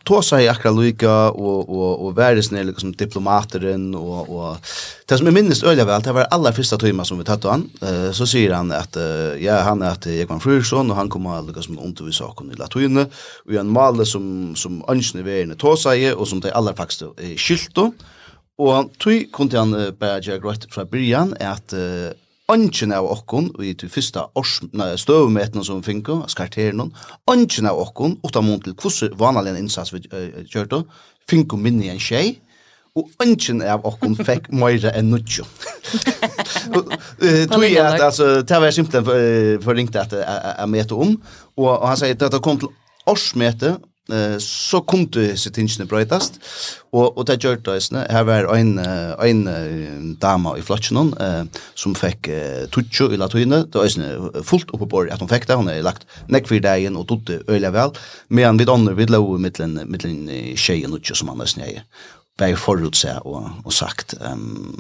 [0.06, 4.58] tåsa i akra lyka och och och være sånn liksom diplomateren och och
[5.06, 7.70] det som jeg minst öliga väl det var aller första tøyma som vi tatt han
[7.84, 8.98] uh, så sier han att
[9.40, 12.98] ja han är att Ekman Frursson och han kommer att liksom undervisa saken i latin
[12.98, 17.38] og en male som som önskar vara tåsa i och som det aller faktisk er
[17.38, 17.94] skylto
[18.58, 22.16] och tøy kunne han bara fra rätt er at att
[22.50, 24.26] Ongen av okkon, i til fyrsta
[24.98, 26.94] støvmetene som finko, skarteren hon,
[27.30, 30.84] ongen av okkon, ta mån til hvordan vanlig innsats vi uh, kjørte,
[31.30, 32.40] finko minni en tjej,
[32.98, 35.46] og ongen av okkon fekk meira enn nudjo.
[37.54, 41.16] Tui at, altså, det var simpelthen for, for ringt at jeg møte om,
[41.54, 42.74] og, og han sier at det kom til
[43.10, 43.78] årsmøte,
[44.42, 46.40] så kom det sitt tingene brøytast,
[46.92, 48.06] og, og det gjør det eisne.
[48.10, 51.44] Her var en, en dama i flotjen eh,
[51.78, 55.60] som fikk eh, tutsjo i latuine, det var fullt oppe på at hun fikk det,
[55.60, 57.94] hun er lagt nekk for dagen og tutte øyla vel,
[58.30, 60.26] men vid andre vid lau mittlen, mittlen
[60.58, 61.86] tjejen utsjo som han eisne er,
[62.40, 64.74] bare forut seg og, og sagt, um,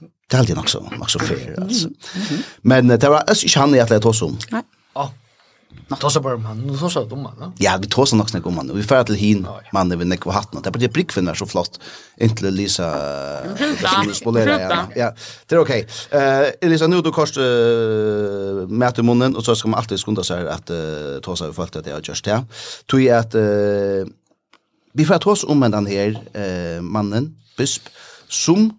[0.00, 1.88] det er alltid nok så, nok så fair, altså.
[2.68, 4.36] Men det var ikke han i at jeg tås om.
[4.52, 4.64] Nei
[5.88, 5.98] hatten.
[6.00, 7.52] Då så bara man, nu så så dom man.
[7.58, 8.70] Ja, vi tar så nok snack om man.
[8.74, 10.62] Vi färd till hin mannen vi Nekva hatten.
[10.62, 11.80] Det blir brickfinnar så flott.
[12.16, 12.84] Inte Lisa.
[14.24, 15.14] Ja, ja.
[15.46, 15.86] Det är okej.
[16.10, 20.48] Eh Elisa nu då kost med mäter munnen och så ska man alltid skunda sig
[20.48, 20.70] att
[21.22, 22.44] ta sig för att det är just det.
[22.86, 23.34] Tog ju att
[24.92, 27.82] vi får ta oss om den här eh mannen bisp
[28.28, 28.78] som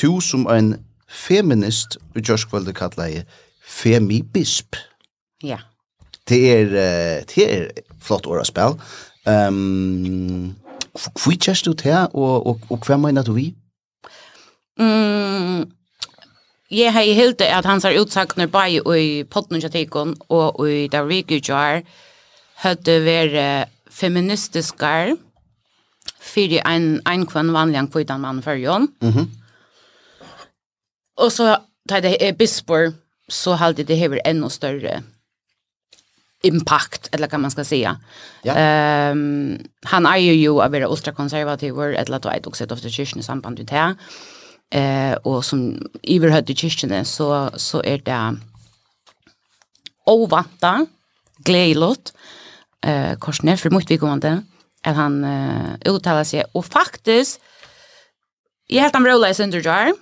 [0.00, 3.24] to som en feminist, vi just kallade kallar
[3.82, 4.74] femi bisp.
[5.42, 5.58] Ja
[6.28, 7.66] det er, det er
[8.02, 8.78] flott åra spel.
[9.24, 10.54] Um,
[10.94, 13.50] hvor kjørs du til, og, og, og hva mener du vi?
[14.78, 15.64] Mm,
[16.70, 19.62] jeg har helt det at han har utsagt når bare i podden
[20.28, 21.82] og i Darvikujar
[22.64, 25.14] hadde vært feministiskar
[26.24, 28.88] fyrir ein ein kvann vanligan kvitan mann för Jon.
[29.00, 29.30] Mhm.
[31.16, 31.56] Og så
[31.88, 32.94] tar det er bispor
[33.28, 35.02] så hade det hever ännu større
[36.44, 38.00] impact eller kan man ska säga.
[38.42, 38.54] Ja.
[38.54, 43.20] Ehm um, han är ju ju av era ultrakonservativ eller att jag också efter kyrkan
[43.20, 43.94] i samband med det.
[44.78, 48.36] Eh och som Iver hade kyrkan så så är det
[50.06, 50.86] ovanta
[51.38, 52.12] glädjelott
[52.86, 54.42] eh korsner för mycket inte.
[54.82, 57.40] att han uh, uttalar sig och faktiskt
[58.66, 59.94] Jag helt han rolla i Sunderjar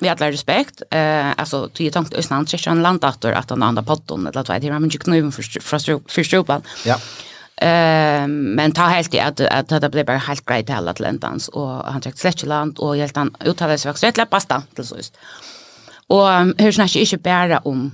[0.00, 4.26] vi alla respekt eh alltså till tankt ösna han kör landator att han andra potton
[4.26, 5.42] eller att vad det är men ju knuven för
[6.08, 6.62] för stropan.
[6.84, 7.00] Ja.
[7.56, 11.48] Ehm men ta helt i att att det blev bara helt grejt hela till ändans
[11.48, 15.16] och han tog släckland och helt han uttalade sig också rätt läppasta till så just.
[16.06, 16.28] Och
[16.58, 17.92] hur snackar inte bara om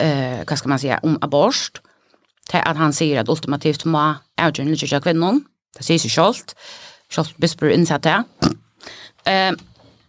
[0.00, 1.80] eh vad ska man säga om abort
[2.48, 5.44] till att han säger att ultimativt må avgöra lite jag någon.
[5.74, 6.56] Det ses ju självt.
[7.10, 8.22] Självt bisper insatt där.
[9.24, 9.56] Ehm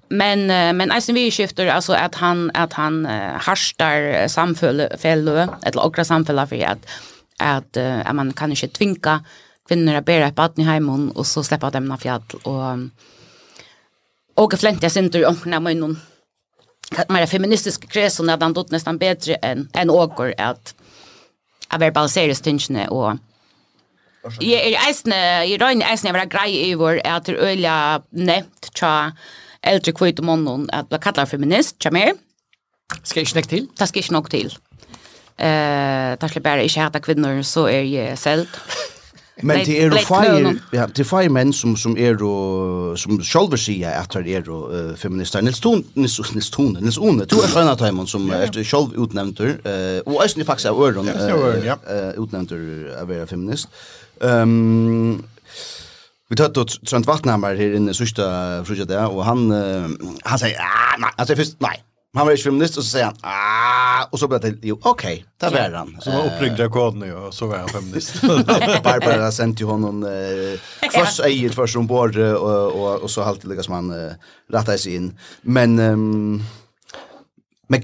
[0.10, 3.06] men men alltså vi skiftar alltså att han att han
[3.40, 4.88] harstar samfälle
[5.64, 6.86] eller okra samfälla för att
[7.38, 9.24] att uh, man kan inte tvinga
[9.68, 12.78] kvinnor att bära ett barn i hemmen och så släppa dem av fjäll och
[14.34, 16.00] och fläntiga synter om när man någon
[17.08, 20.76] mer feministisk krets och när den dot nästan bättre än än åker att
[21.68, 23.18] att verbalisera stinchne och
[24.40, 28.70] Jag är eisne, jag rönne eisne, jag var grei i vår, at det øyla nevnt
[28.74, 29.12] tja
[29.62, 32.14] äldre kvitt om någon att bli kallad feminist, tja mer.
[33.04, 33.68] Ska inte nog till?
[33.78, 34.58] Det ska inte nog till.
[35.38, 38.48] Eh, det ska bara inte hata kvinnor så är jag sälld.
[39.42, 44.00] Men det är fire, ja, det fire män som som är då som själva säger
[44.00, 47.48] att det är då uh, feminister Nils Thun Nils Nils Thun Nils One två är
[47.48, 52.52] sköna timon som är själv utnämnd eh och är faktiskt av öron eh utnämnd
[53.02, 53.68] av feminist.
[54.22, 55.24] Ehm
[56.30, 58.24] Vi tar då Trent Vattnhammar här inne sista
[58.66, 59.52] fruja där och han
[60.24, 61.84] han säger ah nej alltså först nej.
[62.14, 65.26] Han var ju feminist och så säger han ah och så blir det jo okej,
[65.40, 65.98] där var han.
[66.02, 68.22] Så var uppryckta koden ju och så var han feminist.
[68.84, 70.60] Barbara sent ju honom eh
[71.00, 74.16] först ejer först ombord och och och så halt lyckas man
[74.50, 75.20] rätta sig in.
[75.42, 75.76] Men
[77.68, 77.82] men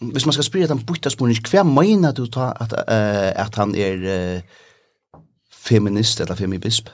[0.00, 3.74] hvis man ska spela den bytta spåren, hva mener du ta at, uh, at han
[3.74, 4.40] er uh,
[5.68, 6.86] feminist eller feminism?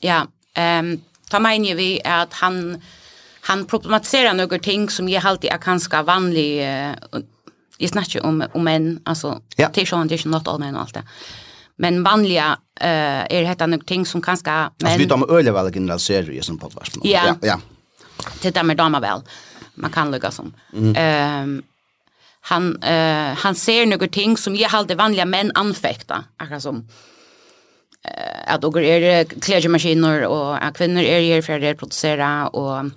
[0.00, 1.00] Ja, ehm
[1.30, 2.82] ta menar vi att han
[3.40, 7.20] han problematiserar några ting som jag alltid är ganska vanlig uh,
[7.78, 9.70] jag snackar om om män alltså ja.
[9.74, 11.02] det är inte not all men allt det.
[11.76, 15.16] Men vanliga eh uh, är det heter några ting som ganska men Alltså vi tar
[15.16, 16.96] med öle väl generaliserar ju som podcast.
[17.02, 17.22] Ja.
[17.26, 17.60] ja, ja.
[18.42, 19.20] Det där med damer väl.
[19.74, 20.54] Man kan lägga som.
[20.72, 21.62] Ehm mm.
[22.40, 26.88] han eh uh, han ser några ting som jag alltid vanliga män anfekta, akkurat som
[28.04, 32.90] at og er klædjemaskiner, og at kvinner er her for å produsere, og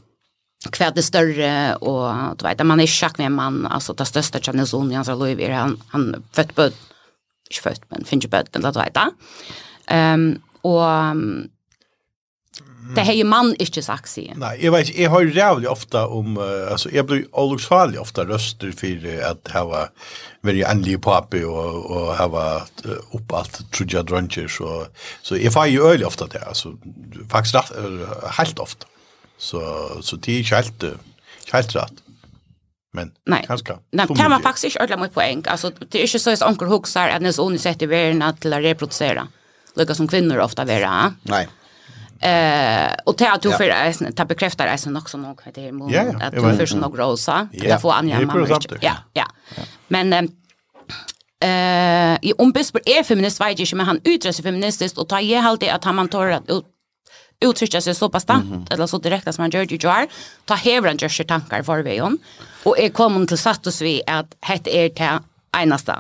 [0.71, 4.39] kvad det större och du vet man är schack med en man alltså det största
[4.39, 8.51] Chinese i hans liv, är han han fött på inte fött men finns ju bättre
[8.55, 8.97] än det vet
[9.87, 10.83] Ehm och
[12.95, 14.33] Det har ju man inte sagt sig.
[14.35, 18.25] Nej, jag vet jag har ju jävligt ofta om uh, alltså jag blir olycksfallig ofta
[18.25, 19.89] röster för att ha
[20.41, 22.61] very anli pappi och och ha
[23.11, 24.85] upp allt trudja druncher så
[25.21, 26.73] så jag får ju öl ofta det alltså
[27.29, 27.55] faktiskt
[28.29, 28.85] helt ofta.
[29.37, 30.83] Så så det är helt
[31.51, 31.93] helt rätt.
[32.93, 33.43] Men nej.
[33.47, 33.77] kanske.
[33.91, 35.43] Nej, kan man faktiskt inte ordla på poäng.
[35.47, 38.53] Alltså det är inte så att onkel huxar att när så ni sätter världen till
[38.53, 39.27] att reproducera.
[39.75, 41.13] Lika som kvinnor ofta vara.
[41.21, 41.47] Nej.
[42.19, 45.71] Eh och det att du för är ta bekräftar är också nog vad det är
[45.71, 48.59] mot att du för så något rosa det får Anja mamma.
[48.81, 49.25] Ja, ja.
[49.87, 50.23] Men eh
[52.21, 55.19] i om Bisper är feminist vet jag inte men han uttrycker sig feministiskt och tar
[55.19, 56.49] ju halt det att han man tar att
[57.45, 58.25] uttrycka sig så pass
[58.69, 60.07] eller så direkt som han gör ju jar
[60.45, 62.17] ta hever han tankar för vägen
[62.63, 65.19] och är kommer till status vi att het är det
[65.61, 65.95] enaste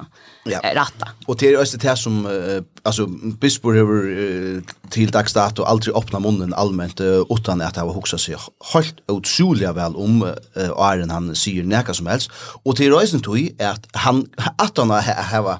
[0.45, 0.61] ja.
[0.73, 1.07] ratta.
[1.27, 3.07] Och det är östet som uh, alltså
[3.41, 8.17] bispor över uh, till dags dato aldrig öppna munnen allmänt uh, utan att ha hoksa
[8.17, 8.35] seg
[8.73, 12.31] helt otroligt väl om uh, Arjen han sier näka som helst
[12.63, 14.25] och till rejsen tog at han
[14.57, 15.59] at han har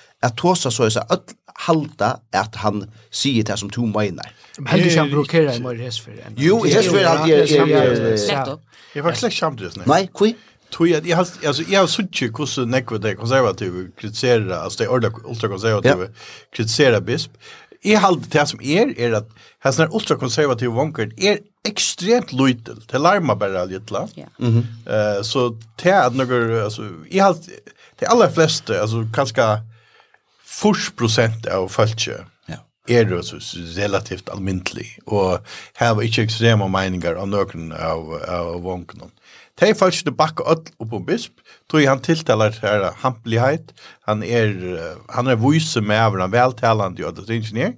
[0.21, 4.31] at tåsa så är så att halda att han säger det som to menar.
[4.57, 6.13] Men han kan i mer hesfer.
[6.35, 8.59] Jo, häsfer alltid er är
[8.93, 9.71] Jag var slags skämt nej.
[9.75, 10.35] Nei, Nej, kui.
[10.71, 14.83] Tui at jeg har altså jeg har sutt ikke hvordan nekve det konservative kritiserer altså
[14.83, 16.07] det ordet ultrakonservative
[16.55, 17.31] kritiserer bisp.
[17.83, 19.25] Jeg har det som er er at
[19.65, 22.79] hans när ultrakonservative vanker er ekstremt lutel.
[22.91, 24.07] Det larmar bara lite.
[24.15, 24.27] Ja.
[24.39, 27.35] Eh så det att några alltså jag har
[27.99, 29.41] de allra flesta alltså kanske
[30.61, 32.59] 40 procent av folket ja.
[32.89, 33.39] er det så
[33.77, 35.41] relativt almindelig, og
[35.79, 39.09] her var ikke ekstrema meninger av noen av, av vonkene.
[39.59, 41.33] De er faktisk det bakker alt opp om bisp,
[41.69, 43.73] tror jeg han tiltaler her hampelighet,
[44.09, 44.53] han er,
[45.13, 47.75] han er vise med over en veltalende og det ingeniør,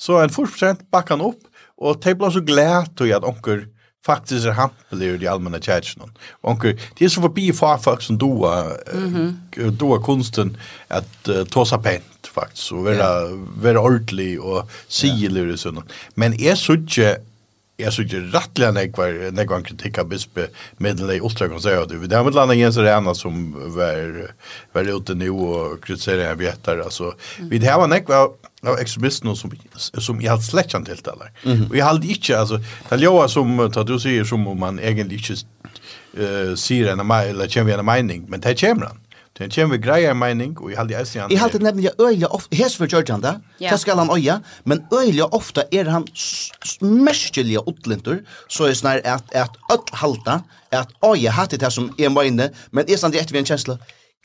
[0.00, 1.44] så en 40 prosent bakker han opp,
[1.80, 3.66] og de ble så glad til at onker
[4.06, 6.08] faktisk er hampelig i de allmenne kjærkene.
[6.42, 9.76] Onker, det er så forbi for folk som doa, mm -hmm.
[9.76, 10.56] doa kunsten
[10.88, 13.40] at uh, tåsa pent faktisk, og være, ja.
[13.64, 15.56] være ordentlig og sigelig ja.
[15.56, 15.82] og sånn.
[16.20, 17.16] Men jeg så ikke
[17.80, 21.48] jag såg ju rattliga när när gång kritik av bispe medel i ultra.
[21.48, 24.32] Det er med landa Jens Rena som var
[24.72, 28.30] var ute nu og kritiserer en vetar Altså, vi det var näck var
[28.62, 29.50] av extremisterna som
[29.98, 31.30] som jeg hadde slett kjent helt alla.
[31.70, 32.58] Og jeg hadde ikke, altså,
[32.90, 35.38] det er jo som tar du sier, som om man egentlig ikke
[36.18, 38.98] uh, sier en eller kommer en mening men det kommer han.
[39.40, 41.32] Det kommer greia mening, og jeg halde jeg sier han.
[41.32, 43.70] Jeg halde nemlig øyla ofte, hes for Georgian da, ja.
[43.72, 46.04] det skal han øya, men øyla ofte er han
[46.84, 52.12] merskjellige utlintur, så er snar at, at öll halda, at øya hatt det som er
[52.12, 53.78] møyne, men er sannlig etter vi en kjensla,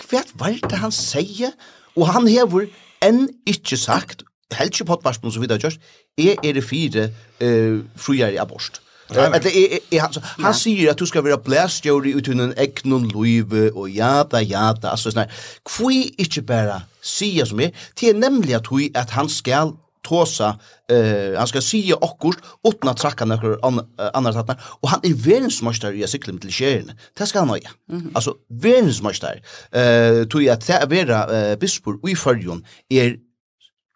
[0.03, 1.55] hva var det han sier?
[1.95, 2.67] Og han hever
[3.05, 5.79] enn ikkje sagt, helst ikke på et som vi da gjørs,
[6.19, 8.81] er er det fire uh, frier i abort.
[9.09, 13.69] Eller er, er, han, han sier at du skal være blæstjøri ut under egnon løyve
[13.75, 15.41] og jada, jada, altså sånn her.
[15.69, 20.51] Hvor ikke bare sier som er, det er nemlig at, hui, at han skal tåsa,
[20.91, 25.05] uh, han skal sige okkurst, uten at trakka nokkur an, uh, andre tattnar, og han
[25.05, 26.93] er verdensmøystar i a syklim til kjerne.
[27.17, 27.73] Det skal han høya.
[27.89, 28.11] Mm -hmm.
[28.15, 29.41] Altså, verdensmøystar,
[29.73, 33.17] uh, tog at det er vera uh, bispor i fyrjon er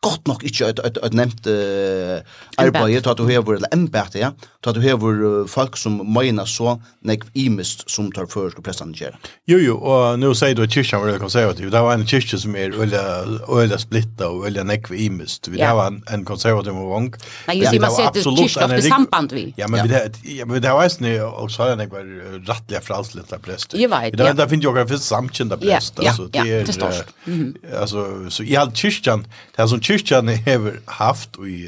[0.01, 2.19] gott nok inte ett ett ett nämnt eh
[2.57, 4.31] arbete at du har eller embete ja.
[4.65, 9.15] Att du har folk som menar så nek imist som tar för og prästen göra
[9.45, 11.71] jo jo och nu säger du at kyrkan var konservativ.
[11.71, 15.75] Det var en kyrka som är öliga öliga splitta och öliga nek imist vi ja.
[15.75, 17.13] var en, en konservativ och vång
[17.47, 20.73] nej just man ser det kyrka ofta samband vi ja men det ja men det
[20.73, 23.73] var ju snö och så hade var rattliga frälslita prest.
[23.77, 28.55] jo vet det där finns jag ja, samkända ja, ja, det är alltså så i
[28.55, 31.63] all kyrkan det som kyrkjan hever haft og i,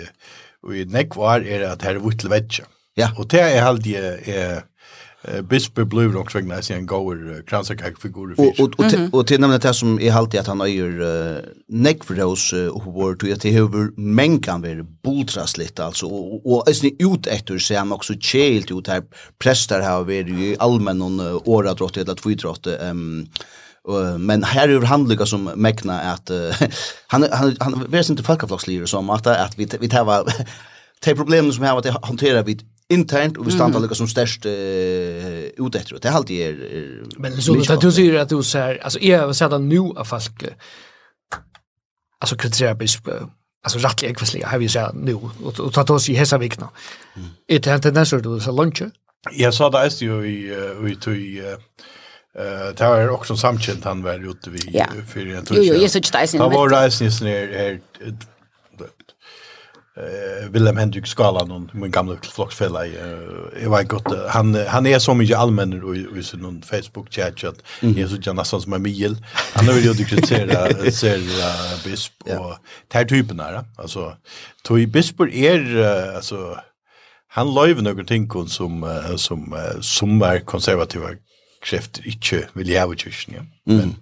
[0.63, 2.67] og i nekvar er at her er vitt vetja.
[2.99, 3.13] Ja.
[3.17, 4.62] Og det er halde jeg er,
[5.21, 9.57] Bisper blev nok svegna i en goer kransakak figur og, och och og til nämna
[9.57, 13.91] det som er halt at han öjer neck för oss och vår at det hever
[13.97, 18.71] mengan kan vara bultras litt, alltså og, og eisne ut etter så han også kjelt
[18.71, 19.03] ut her,
[19.39, 23.27] präster här är ju allmän och åradrott eller tvidrott um, ehm
[23.89, 26.54] Uh, men här är han lyckas som mekna att uh,
[27.08, 30.26] han han han vet inte folkaflockslider som att att vi vi tar
[31.06, 33.96] de problemen som har att hantera vid internt och vi stannar mm.
[33.96, 36.02] som störst uh, ut efter det.
[36.02, 39.20] Det är alltid er, er Men så att du säger att du säger alltså är
[39.20, 40.44] har sett att nu av folk
[42.20, 42.86] alltså kritiserar på
[43.63, 46.70] alltså rättliga ekvasliga har vi sagt nu och ta oss i hesa vikna.
[47.48, 48.84] Är det inte den så du så lunch?
[49.32, 50.54] Jag sa det är ju i
[51.12, 51.56] i
[52.38, 54.86] Eh det är också samkänt han var ute vi ja.
[55.08, 55.56] för en tur.
[55.56, 56.39] Jo jo, jag såg det sen.
[56.39, 57.80] Var rejält är är
[59.98, 62.96] eh Willem Hendrik Skala någon min gamla flockfälla i
[63.62, 67.56] eh var gott han han är så mycket allmän i i sin Facebook chat chat
[67.82, 69.17] jag så gärna sån som Emil
[69.54, 71.20] han vill ju kritisera ser
[71.89, 74.15] bisp och där typen där alltså
[74.63, 75.84] tog bisp är
[76.15, 76.58] alltså
[77.28, 81.10] han löv några ting som som som är konservativa
[81.62, 83.43] krefter ikke vil jeg ha kyrkjen, ja.
[83.65, 83.95] Men,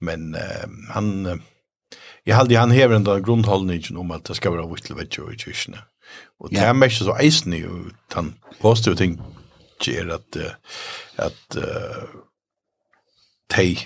[0.00, 4.68] men uh, han, uh, jeg halde han hever en av om at det skal være
[4.68, 5.80] vitt til vittelvetjo i kyrkjen.
[6.40, 9.20] Og det er mest så eisen i, og han påstår ting
[9.88, 10.36] er at,
[11.18, 12.22] at uh,
[13.56, 13.76] de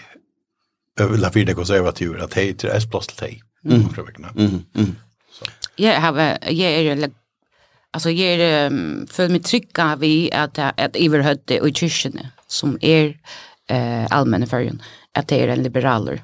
[1.00, 3.40] överla för det konservativa att hej til S plass til hej.
[3.64, 3.82] Mm.
[4.36, 4.64] Mm.
[4.74, 4.96] Mm.
[5.78, 7.10] jeg har jag är
[7.92, 8.70] alltså jag är
[9.10, 13.18] för mig trycka vi att att överhötte och kyrkan som er
[13.68, 14.82] eh, allmänna färgen,
[15.12, 16.22] att det är en liberaler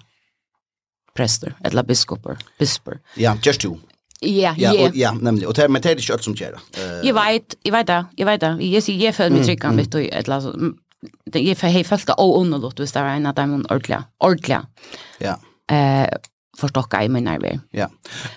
[1.15, 2.99] präster, eller biskoper, bisper.
[3.15, 3.69] Ja, just du.
[4.21, 4.75] Ja, ja.
[4.75, 5.49] Ja, Och, ja nämligen.
[5.49, 6.53] Och det men det är inte allt som gör.
[6.53, 7.09] Eh.
[7.09, 8.59] Jag vet, jag vet det, jag vet det.
[8.61, 10.57] Jag ser jag för mig trycka mm, vet du, eller alltså
[11.25, 14.67] det är för helt fullt av underlåt, visst det är en av dem ordentliga, ordentliga.
[15.19, 15.41] Ja.
[15.77, 16.09] Eh
[16.59, 17.61] förstocka i min nerver.
[17.71, 17.89] Ja.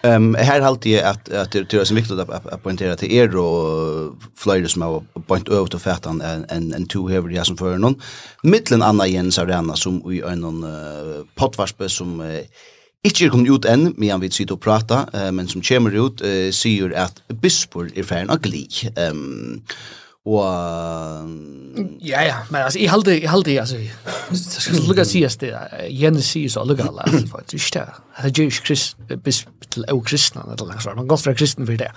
[0.02, 2.96] Ehm um, här halt jag att att det är så viktigt att, att, att poängtera
[2.96, 7.30] till er och flyger som har point över till fätan en en en two över
[7.30, 8.02] det som för någon
[8.44, 12.40] mitten Anna Jens Arena som i en någon uh, potvarspe som uh,
[13.06, 16.24] Ikke er kommet ut enn, men vi sitter og prater, uh, men som kommer ut,
[16.26, 18.64] uh, sier at bispor er ferdig av gli.
[18.98, 19.62] Um,
[20.26, 20.44] Och
[22.00, 23.76] ja ja, men alltså i halde i halde alltså.
[24.30, 25.60] Det ska lucka se as det.
[25.90, 27.76] Jens ser så lucka alltså för det
[28.16, 30.96] är det juish krist bis til och kristna eller något sånt.
[30.96, 31.92] Man går för kristen för det.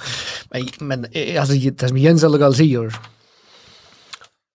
[0.51, 1.07] Men men
[1.39, 2.95] alltså det som Jens lucka ser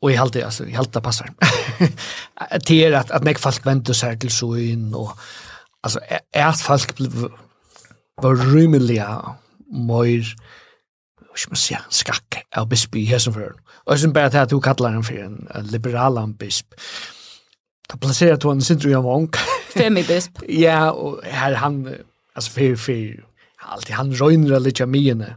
[0.01, 1.33] Och i halde alltså i halde passar.
[2.67, 5.17] Det är att att näck folk venter seg til så in och
[5.83, 5.99] alltså
[6.33, 6.99] är folk
[8.21, 9.01] var rymelig
[9.71, 10.35] mer
[11.33, 13.57] hva skal man si, skakk av bisp i Hesenføren.
[13.85, 16.77] Og som bare til at du kallar han for en liberal bisp.
[17.89, 19.05] Da plasserer du han sin tru vong.
[19.17, 19.29] ung.
[19.73, 20.43] Femibisp.
[20.49, 21.87] ja, og her han,
[22.35, 23.25] altså for, for,
[23.73, 25.35] alltid han røyner litt av mine.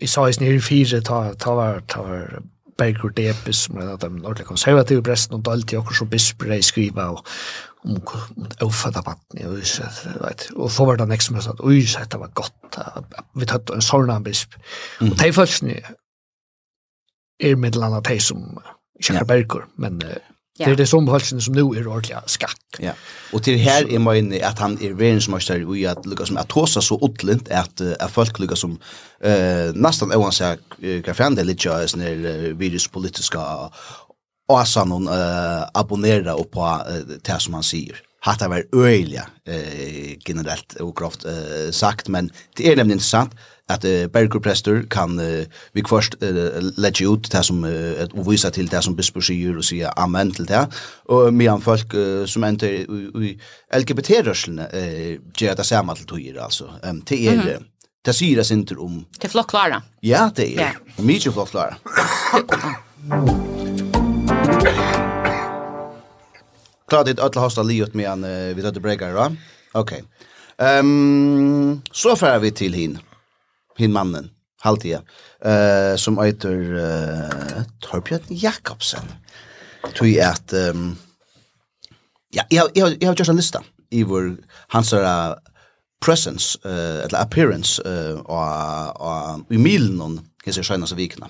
[0.00, 2.40] Vi sa i snir fire, ta, ta var, ta var,
[2.80, 6.62] Bergur Debis, som er den ordentlig konservative presten, og dalt i okkur som bisper er
[6.64, 7.26] skriva, og
[7.82, 8.00] om
[8.60, 10.50] ofödda vatten i huset, vet.
[10.50, 12.76] Och så var det nästa som att oj, det var gott.
[13.34, 14.54] vi tatt en sånn bisp.
[15.00, 15.32] Og de
[17.40, 18.58] är med middelandet de som
[19.00, 20.02] kjekker bergur, men
[20.60, 20.66] Ja.
[20.66, 22.60] Det är det som hållsen som nu är ordliga skack.
[22.78, 22.92] Ja.
[23.32, 26.48] Och till här är man inne att han är världsmästare och att lyckas som att
[26.48, 28.78] tåsa så utlent att att folk lyckas som
[29.20, 30.60] eh nästan oavsett
[31.06, 33.40] vad fan det lite är när viruspolitiska
[34.50, 37.96] asan hon uh, abonnera och på uh, det som han säger.
[38.22, 43.34] Hatta var öjliga eh, generellt och grovt uh, sagt, men det är nämligen intressant
[43.66, 48.50] att eh, Bergerprester kan uh, vi först uh, lägga ut det som uh, och visa
[48.50, 50.68] till det som besprosier och säga amen till det
[51.04, 53.38] och medan folk uh, som inte i
[53.76, 57.62] LGBT-rörelsen uh, gör det samma till tog alltså um, till er mm -hmm.
[58.04, 60.74] det säger det inte om det är flockklara ja det är yeah.
[60.96, 61.76] mycket flockklara
[66.88, 69.30] Klart det alla hosta liot med en uh, vi hade breakar, va?
[69.72, 70.02] Okej.
[70.02, 70.02] Okay.
[70.60, 72.98] Ehm um, så far vi till hin.
[73.78, 75.02] Hin mannen halvtida.
[75.44, 79.12] Eh uh, som heter uh, Torbjørn Jakobsen.
[79.94, 80.98] Tui at ehm um,
[82.34, 84.36] ja, jag jag jag har just en lista i vår
[84.68, 85.34] hans uh,
[86.00, 91.28] presence uh, eller appearance uh, och och i milen hon kan se sköna så vikna.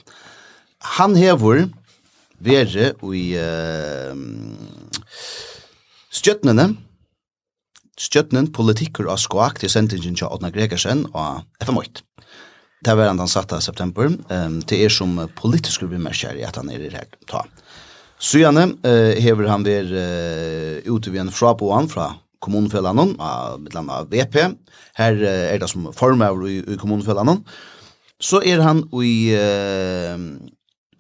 [0.79, 1.69] Han hevur
[2.45, 4.15] vere i uh,
[6.11, 6.71] stjøttnene,
[8.01, 12.05] stjøttnen politikker av skoak til sendingen til Ådna Gregersen og FM8.
[12.81, 14.09] Det var han satt av september.
[14.33, 17.09] Um, det er som politisk bemerker i at han er i her.
[17.29, 17.45] Ta.
[18.21, 24.41] Sujane uh, hever han ver uh, ute ved en fraboan fra kommunfellanen, av et VP.
[24.97, 27.45] Her uh, er det som formøver i, i kommunfellanen.
[28.21, 30.17] Så er han i uh,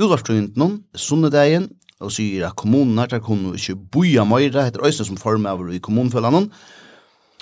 [0.01, 1.68] Ularstrøynden, sunnedegjen,
[2.01, 5.82] og sier at kommunen her, der kunne ikke boja møyre, heter Øystein som formøver i
[5.84, 6.48] kommunfellene.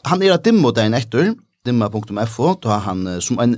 [0.06, 1.34] Han er at dimmo deien etter,
[1.66, 3.56] dimma.fo, da han som en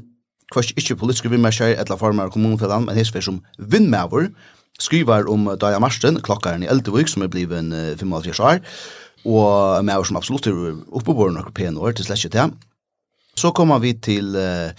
[0.52, 4.28] kvart ikke politisk vimmeskjer etla form av kommunfellene, men hesfer som vinnmæver,
[4.80, 8.60] skriver om Daja Marsten, klokkaren i Eldevik, som er blivet en 55 år,
[9.28, 10.60] og med som absolutt er
[10.96, 12.54] oppebåren noen penår, til slett ikke til.
[13.36, 14.72] Så kommer vi til uh,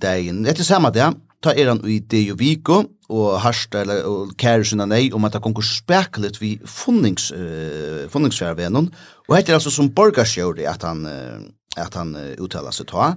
[0.00, 1.06] dagen, etter samme det,
[1.42, 5.34] ta er han i det viko, og harst eller og kære sinna nei om at
[5.34, 8.90] det konkur spekulit vi funnings, uh, funningsfjærvenon,
[9.28, 11.40] og heter altså som borgarsjøri at han, uh,
[11.80, 13.14] at han uh, uttaler seg ta.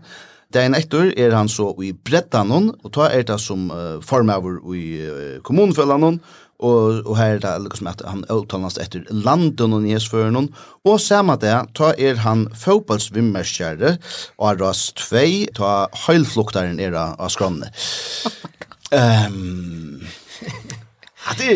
[0.53, 4.86] Dagen etter er han så i brettanon, og ta er det som uh, formøver i
[5.01, 9.84] uh, kommunfellanon, og og og her er det liksom at han uttalast etter landen og
[9.84, 10.49] nesføren
[10.84, 13.97] og samme det ta er han fotballsvimmerskjære
[14.39, 15.26] og er ras 2
[15.58, 15.74] ta
[16.08, 17.72] heilfluktaren er av skranne
[18.93, 20.04] ehm
[21.24, 21.51] Ja, det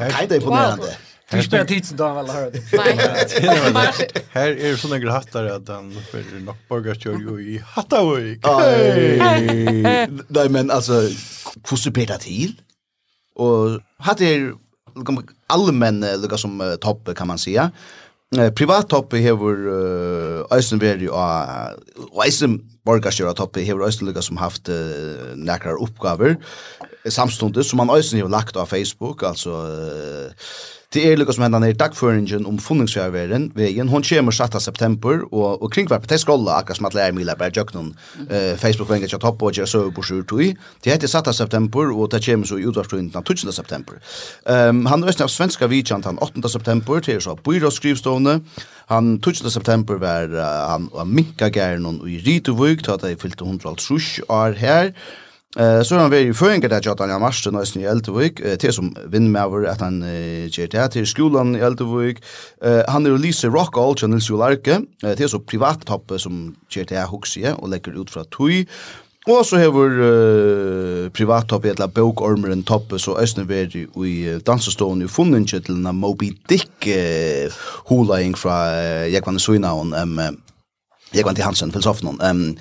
[0.00, 0.94] er kajda imponerande.
[1.32, 2.26] Du spelar tidsen då väl
[2.72, 2.98] Nej.
[4.30, 8.04] Här är det såna hattar att han för Knockburger kör ju i hattar.
[10.28, 10.92] Nej men alltså
[11.70, 12.60] hur ser det till?
[13.34, 14.52] Och hade er
[15.46, 17.70] allmän lukka som topp kan man säga.
[18.54, 24.68] Privat topp har uh, Eisen Veri och Eisen Borgarstjöra topp har Eisen lika som haft
[24.68, 24.74] uh,
[25.34, 26.36] några uppgifter
[27.08, 30.30] samstundes som man Eisen har lagt av Facebook alltså uh,
[30.94, 33.88] Det er lukka som hendan er dagføringen om funningsfjærveren, vegen.
[33.90, 34.60] Hon kommer 7.
[34.60, 37.88] september, og, og kringvarpet til skrolla, akkurat som at lærer Mila bare gjøk noen
[38.28, 40.44] eh, Facebook-vengen til topp og gjør søve på sjur tog.
[40.84, 41.32] Det heter 7.
[41.34, 43.50] september, og det kommer så i utvarpsprøynden 12.
[43.56, 43.98] september.
[44.46, 46.46] Um, han er av svenska vidkjent han 8.
[46.54, 48.38] september, til så Byrås skrivstående.
[48.94, 49.50] Han 12.
[49.50, 54.58] september var uh, han og minka gæren i Rytuvøk, til at de fyllte 100 år
[54.62, 54.94] her.
[55.56, 58.72] Eh så han var ju för där att jag mars den nästan i Eltevik till
[58.72, 60.02] som vinn med över att han
[60.48, 62.18] ger det till skolan i Eltevik.
[62.64, 64.80] Eh han är Lisa Rockall channel så larke
[65.16, 68.66] till så privat topp som ger det huxie och lägger ut från Tui.
[69.26, 72.20] Och så har uh, privat topp ett la bok
[72.66, 77.52] topp så ösnen vi i dansstolen i funnen till na Moby Dick uh,
[77.88, 80.20] hulaing från uh, jag kan så innan um,
[81.12, 82.20] jag kan till Hansen filosofen.
[82.20, 82.56] Ehm um,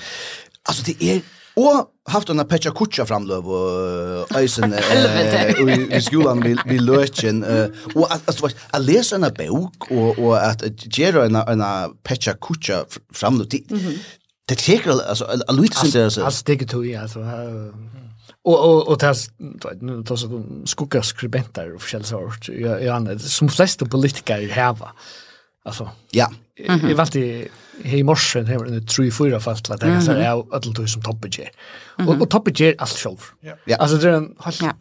[0.64, 1.22] alltså det är
[1.56, 4.74] Och haft en pecha kutcha framlöv och ösen
[5.92, 7.44] i skolan vi vi löchen
[7.96, 11.64] och att at, att läsa en bok och och att göra en en
[12.04, 13.48] pecha kutcha framlöv
[14.48, 17.20] det teker alltså Louis Sanders alltså det tog og alltså
[18.46, 19.30] Og och och tas
[20.06, 20.26] tas
[20.66, 22.50] skugga skribenter og olika sort.
[22.50, 24.92] Ja ja, som flesta politiker här va.
[25.66, 25.90] Alltså.
[26.12, 26.28] Ja
[26.58, 27.50] jeg valgte
[27.84, 30.76] Jag i morsen, morse här var det tre fyra fast vad det så är allt
[30.76, 31.52] det som toppage.
[32.08, 33.18] Och och toppage allt själv.
[33.40, 33.76] Ja.
[33.78, 34.74] Alltså det är en helt ja.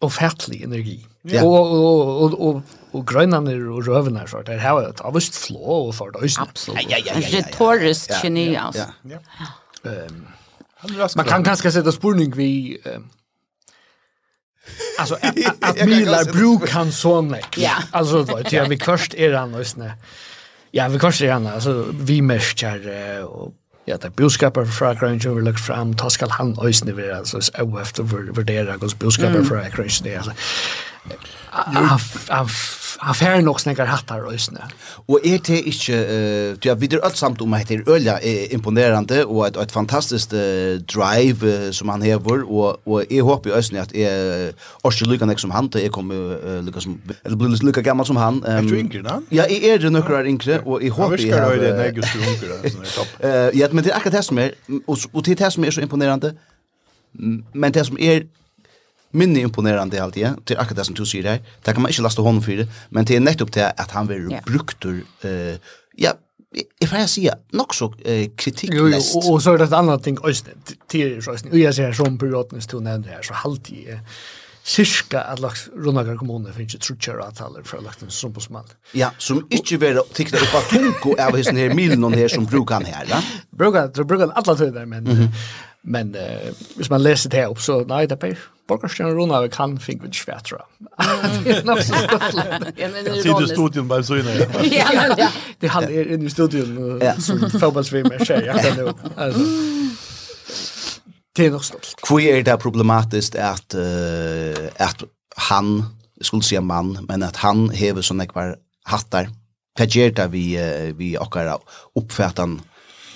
[0.00, 1.06] ofärtlig energi.
[1.22, 1.42] Ja.
[1.42, 5.94] Och och och och og grönaner och rövnar så där har det avst flå og
[5.94, 6.82] för det Absolut.
[6.90, 7.28] Ja ja ja.
[7.30, 8.84] Det är torrest geni alltså.
[9.02, 9.18] Ja.
[9.90, 10.26] Ehm
[11.16, 12.78] Man kan kanskje sette spurning vi
[14.98, 15.18] Alltså
[15.60, 17.36] att Milar brukar sån.
[17.56, 17.72] Ja.
[17.90, 19.92] Alltså då, jag vi först är han och snä.
[20.74, 21.52] Ja, vi kanske gärna.
[21.52, 23.52] Alltså, vi märker och
[23.84, 27.80] ja, det budskapet fra Grange vi lagt fram, ta skal han øysene vi, altså, og
[27.80, 30.32] efter vurdere hos budskapet fra Grange, det, altså,
[32.28, 32.48] han,
[33.00, 34.62] han fær nok snakkar hattar røysne.
[35.08, 38.18] Og er det ikke, uh, du har videre alt samt om at det er øyla
[38.54, 43.50] imponerande og et, et fantastisk uh, drive uh, som han hever, og, og jeg håper
[43.50, 44.52] jo øysne at jeg
[44.84, 48.06] orsker lykka nek som han, til jeg kommer uh, lykka som, eller blir lykka gammal
[48.06, 48.42] som han.
[48.44, 49.18] Um, er du yngre da?
[49.32, 51.50] Ja, jeg er nøkker er yngre, og jeg håper jeg har...
[51.50, 54.56] Han virker høyre enn just du yngre, Ja, men det er akkurat det som er,
[54.86, 56.34] og, og det er det som er så imponerande,
[57.52, 58.26] men det som er
[59.14, 62.02] minne imponerande allt ja till akkurat det som du sier där det kan man ikke
[62.02, 64.44] laste hånden for det men det er nettopp det at han vil yeah.
[64.44, 65.56] brukt ur uh,
[65.98, 66.12] ja
[66.54, 68.78] jeg får jeg si, nok så uh, kritiknest.
[68.78, 71.74] Jo, jo, og og så er det et annet ting, Øystein, tidligere så og jeg
[71.74, 73.98] ser som periodens to nevner her, så halvtid er
[74.64, 78.70] cirka at lagt Rundhagar kommune finnes ikke trutjere avtaler fra lagt en strømbosmann.
[78.96, 82.80] Ja, som ikke vil tikta opp av tunko av hessen her milen her som brukar
[82.80, 83.20] han her, da?
[83.52, 85.28] Brukar, det brukar han alle tøyder, men mm -hmm.
[85.84, 90.02] Men eh, hvis man leser det opp, så nei, det är Borgarstjärn Rona kan fink
[90.02, 90.62] vid Schwertra.
[91.44, 92.22] Det er nok så stort.
[93.22, 94.46] Tid i studien bare så inne.
[94.72, 94.88] Ja,
[95.60, 98.48] det han er inne i studion som fotbollsvimmar tjej.
[101.36, 101.92] Det er nok stort.
[102.08, 105.04] Hvor er det problematiskt at, uh, at
[105.50, 105.74] han,
[106.16, 108.56] jeg skulle si en mann, men at han hever sånne kvar
[108.88, 109.28] hattar.
[109.76, 110.46] Hva gjør det vi,
[110.96, 111.58] vi åkar
[111.98, 112.62] uppfattan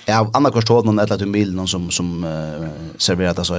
[0.08, 3.58] Ja, Anna Korstorp någon eller till Mil någon som som uh, serverar det så är.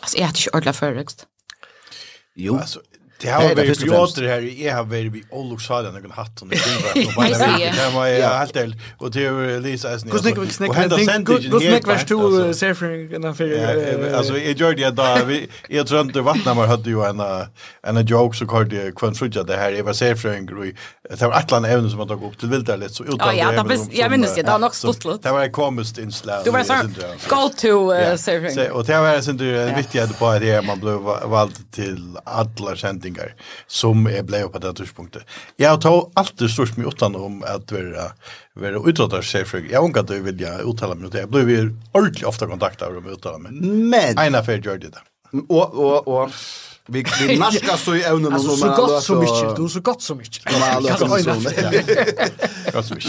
[0.00, 1.26] Alltså jag är inte ordentligt förrest.
[2.34, 2.56] Jo.
[2.56, 2.80] Alltså
[3.20, 6.42] Det har vi ju gjort det här i har vi vi Olux hade någon hatt
[6.42, 10.12] och det var ju helt del och det är Lisa är snäll.
[10.12, 15.48] Kus snack snack kus snack vars to surfing and affair alltså i det där vi
[15.68, 17.20] jag tror inte vattna var hade ju en
[17.82, 20.64] en joke så kallade kvant frutja det här var surfing och
[21.18, 24.10] det var Atlant även som man tog upp till vilda lite så utan Ja, jag
[24.10, 24.42] minns det.
[24.42, 25.22] Det var nog stort.
[25.22, 26.44] Det var ett komiskt inslag.
[26.44, 26.74] Du var så
[27.28, 28.70] go to surfing.
[28.72, 33.34] Och det var sen det viktiga på det man blev vald till alla sändningar utbildningar
[33.66, 35.22] som är blev på det tidspunktet.
[35.56, 38.12] Jag tar alltid störst mig utan om att vara
[38.54, 41.20] vara utåtar sig för jag hon du inte vilja uttala mig det.
[41.20, 45.02] Jag blev ju ordentligt ofta kontaktad av dem utan men men ena för gjorde det.
[45.48, 46.30] Og, og, og,
[46.88, 49.56] Vi vi naskar så i evnen och så så gott som mycket.
[49.56, 50.44] Du så gott så mycket.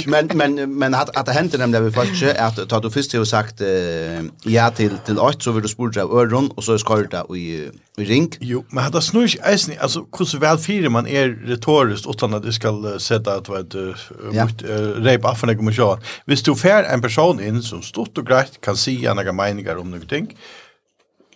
[0.06, 3.26] Men men men att att det hände nämligen vi faktiskt att ta du först har
[3.26, 3.68] sagt eh
[4.44, 7.70] ja till till åt så vill du spurta av öron och så ska det i
[7.98, 8.32] i ring.
[8.40, 12.44] Jo, men hade snurr eisen alltså hur så väl fyra man är retoriskt utan att
[12.44, 13.76] du ska sätta att vad
[14.32, 14.62] mot
[15.06, 16.00] rep af när kommer jag.
[16.26, 19.92] Visst du fär en person in som stort och grejt kan se andra meningar om
[19.92, 20.38] någonting.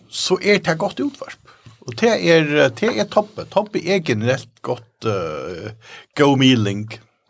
[0.09, 1.44] Så är det gott utvarp.
[1.85, 3.45] Og det er, det er toppe.
[3.51, 5.69] Toppe er generelt godt uh,
[6.17, 6.87] go mealing.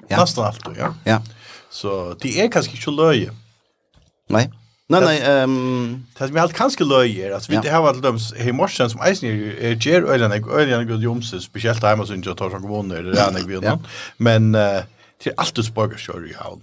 [0.09, 0.21] Ja.
[0.21, 0.93] Nesten alt, ja.
[1.05, 1.19] ja.
[1.73, 3.33] Så det er kanskje ikke løye.
[4.31, 4.47] Nei.
[4.93, 5.15] Nei, nei.
[5.17, 6.05] ehm...
[6.13, 7.63] Det som er alt kanskje løye er at vi ja.
[7.73, 11.81] har vært døms i morsen som eisen er gjer øyne og øyne og jomse, spesielt
[11.81, 13.87] hjemme som ikke tar sånn kommuner eller rene og vinnan.
[14.21, 14.85] Men uh,
[15.23, 16.61] det er alltid borgerskjør i havn.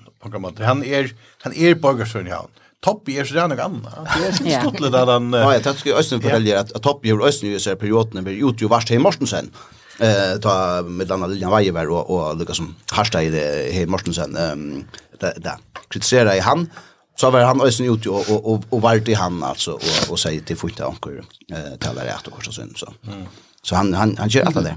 [0.62, 1.11] Han er,
[1.43, 2.62] han er borgerskjør i havn.
[2.85, 4.09] Toppi är så där något annat.
[4.18, 5.33] Det är så stottligt där han...
[5.33, 8.37] Ja, jeg jag tänkte Östen förtäljer at Toppi gjorde Øystein i sig perioden när vi
[8.37, 9.51] utgjorde värst i Morsensen.
[10.01, 14.37] Eh, ta med andra Lilian Weiver og, og Lucas som harsta i Morsensen.
[14.37, 14.85] Um,
[15.20, 15.57] där
[15.89, 16.70] kritiserar i han.
[17.16, 20.18] Så var han Øystein ute og, og, og, og vart i han alltså og och
[20.18, 22.76] säger till Fynta Onkur eh, talar rätt och korsa synd.
[22.76, 22.93] Så,
[23.62, 24.76] så han, han, han kjører alt av det.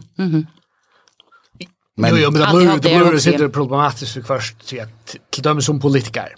[1.97, 4.85] Men, jo, jo, men det blir, det blir, det blir problematiskt för först till,
[5.31, 6.35] till dem som politiker.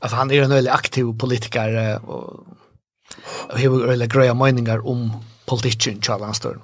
[0.00, 2.46] Alltså han är en väldigt aktiv politiker och
[3.48, 5.12] har väldigt greja meningar om
[5.46, 6.62] politiken Charles Anstor.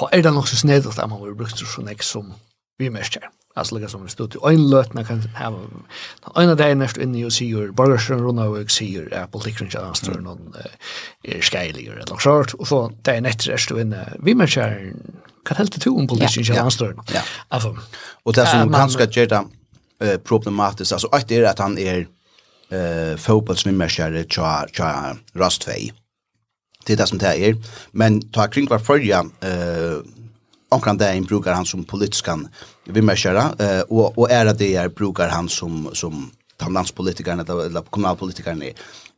[0.00, 2.34] Då är det nog så snedigt att man har brukt så näck som
[2.78, 3.28] vi märker.
[3.56, 5.22] Alltså lika som vi stod till öjnlötna kan
[6.22, 9.88] ha en av där näst inne och säger borgarsen runda och säger att politiken Charles
[9.88, 10.54] Anstor Stern
[11.22, 12.54] är skejlig eller något sånt.
[12.54, 14.92] Och så där nätter är stå inne vi märker
[15.44, 17.00] kan helt till om politiken Charles Stern.
[17.48, 17.78] Alltså.
[18.22, 22.06] Och det som kanske gör det problematiskt alltså att det är att han är
[22.70, 25.92] eh fotbollsnummerskärre tja tja rastvei.
[26.86, 27.54] Det er det som det er.
[27.92, 30.02] Men ta kring var förja eh
[30.74, 32.48] omkring det en brukar han som politiskan
[32.84, 36.30] vimmerskärra eh, och, och är det är brukar han som, som
[36.68, 38.72] landpolitikerne eller kommunalpolitikerne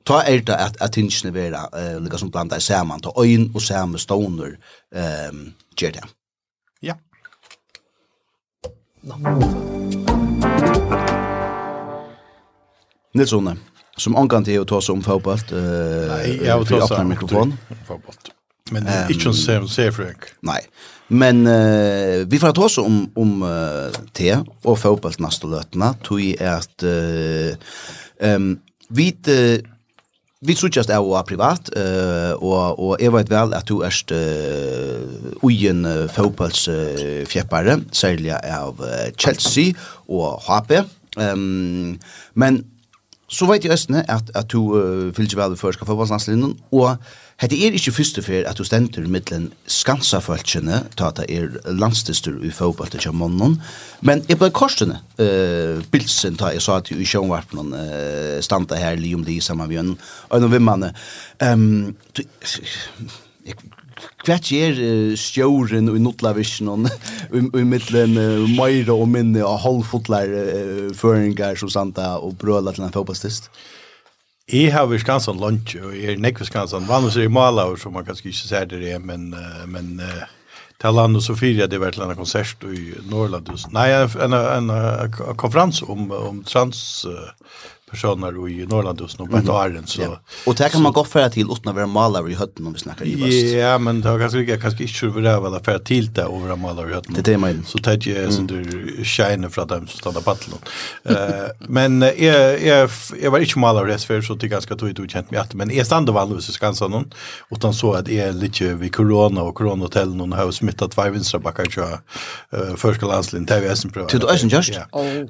[0.07, 3.62] ta er det at at tingene vera eh, lika som blanda saman ta øyn og
[3.62, 4.57] samme stoner
[4.94, 6.05] ehm um, gjør det.
[6.82, 6.94] Ja.
[9.03, 11.06] No.
[13.17, 13.57] Nils Rune,
[13.97, 15.53] som omgang til å ta seg om fotballt.
[15.55, 17.55] Uh, Nei, jeg vil ta seg om mikrofon.
[17.89, 18.33] fotballt.
[18.75, 20.27] Men um, ikke en ser, ser frøk.
[20.47, 20.59] Nei,
[21.09, 24.33] men uh, vi får ta oss om, om uh, te
[24.67, 27.79] og fotballt neste løtene, tog er at uh,
[28.35, 28.53] um,
[28.91, 29.57] vi uh,
[30.47, 35.33] Vi suttjast er og privat, uh, og, og jeg vet vel at du er uh,
[35.43, 39.73] ugen uh, fotballsfjeppare, særlig av uh, Chelsea
[40.07, 40.77] og HP.
[41.17, 41.97] Um,
[42.37, 42.61] men
[43.29, 46.97] Så vet jeg østene at, at du uh, fyller ikke vel i skal fotballslandslinjen, og
[47.43, 52.37] hette er ikke første fyr at du stender mittelen skansafalskjene, ta at det er landstister
[52.47, 53.59] i fotball til Kjammonnen,
[54.07, 58.95] men jeg ble korsene, uh, bilsen ta jeg sa at i sjønvarpen uh, standa her,
[59.01, 59.99] li om li sammen med Jønnen,
[60.31, 60.93] og noen vimmene.
[61.43, 62.22] Um, du,
[63.47, 63.59] jeg
[64.26, 70.94] hva er uh, stjåren i og i middelen uh, Meira og minne og halvfotler uh,
[70.94, 73.51] føringer som Santa og brøla til en fotballstist?
[74.47, 76.86] Jeg har vært skansan lunch, og jeg er nekve skansan.
[76.86, 80.26] Vanligvis er jeg maler, som man kanskje ikke ser det, men, uh, men uh,
[80.78, 83.51] til land og Sofia, det var til en konsert i Norrland.
[83.74, 86.78] Nei, en, en, en, en konferans om, om trans,
[87.09, 87.32] uh,
[87.91, 89.82] personer i Norrlandhusen och på ett år.
[89.87, 90.20] Så, ja.
[90.47, 92.78] Och det kan man gå för till utan att vara malare i hötten om vi
[92.78, 93.32] snackar i bast.
[93.32, 94.93] Ja, men det har kanske inte kanske inte
[95.30, 97.14] över för till det och vara malare i hötten.
[97.14, 97.66] Det är det.
[97.66, 100.59] Så det jag sen du shine från dem som stannar på atlan.
[101.05, 101.16] Eh,
[101.68, 102.91] men jag jag
[103.22, 105.70] jag var inte malare i för så det ganska tog ut känt med att men
[105.70, 107.12] är stannar vanligtvis så kanske någon
[107.51, 111.99] utan så att är lite vid corona och coronahotell någon har smittat virusen backar jag
[112.78, 114.09] förskolanslin TVS prova.
[114.09, 114.72] Till Ösen just.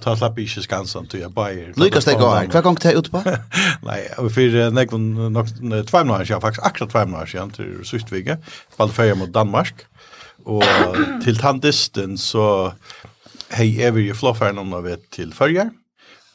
[0.03, 1.73] Ta slapp i Skansen till jag bajer.
[1.77, 2.46] Lucas det går.
[2.53, 3.23] Hva gong det ut på?
[3.89, 5.51] Nei, vi fyrir nekvun nok
[5.89, 8.39] tvei minuar siden, faktisk akkurat tvei minuar siden til Sustvige,
[8.75, 9.87] spalte ferie mot Danmark,
[10.47, 10.65] og
[11.25, 12.47] til tandisten så
[13.57, 15.73] hei evig i flåfæren om vi til fyrjar,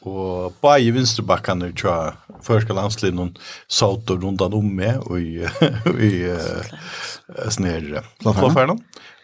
[0.02, 3.36] og bare i vinstrebakkene tja førska landslinjen
[3.70, 5.44] satt og rundan om med og i,
[6.10, 6.72] i uh,
[7.54, 8.82] snere flåfæren,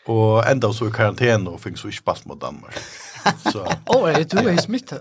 [0.09, 2.79] og enda så i karantene og fikk så ikke spalt mot Danmark.
[3.55, 5.01] Åh, oh, du er smittet.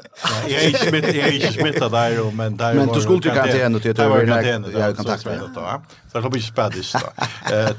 [0.50, 3.34] Jeg er ikke smittet, jeg er ikke smittet der, men der Men du skulle jo
[3.34, 4.20] karantene til at du var
[4.90, 5.40] i kontakt med.
[6.12, 7.00] Så jeg kan ikke spørre det ikke
[7.50, 7.72] da.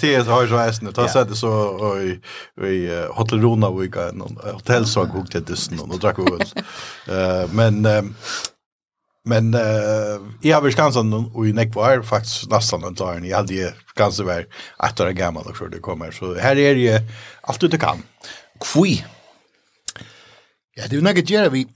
[0.00, 1.52] Det har jeg så æsne, da satt jeg så
[2.66, 4.10] i Hotel Rona vika,
[4.52, 6.46] Hotel Svag hukk til dysten, og drakk vi vel.
[7.52, 7.86] Men
[9.24, 13.24] Men eh jag har skansen och i Neck var faktiskt nästan en tårn.
[13.24, 14.46] Jag hade ju kanske var
[14.86, 16.10] ett år gammal och så det kommer.
[16.10, 17.02] Så här är det
[17.40, 18.02] allt du kan.
[18.60, 19.04] Kvui.
[20.80, 21.66] Ja, det er jo nekket gjerne vi,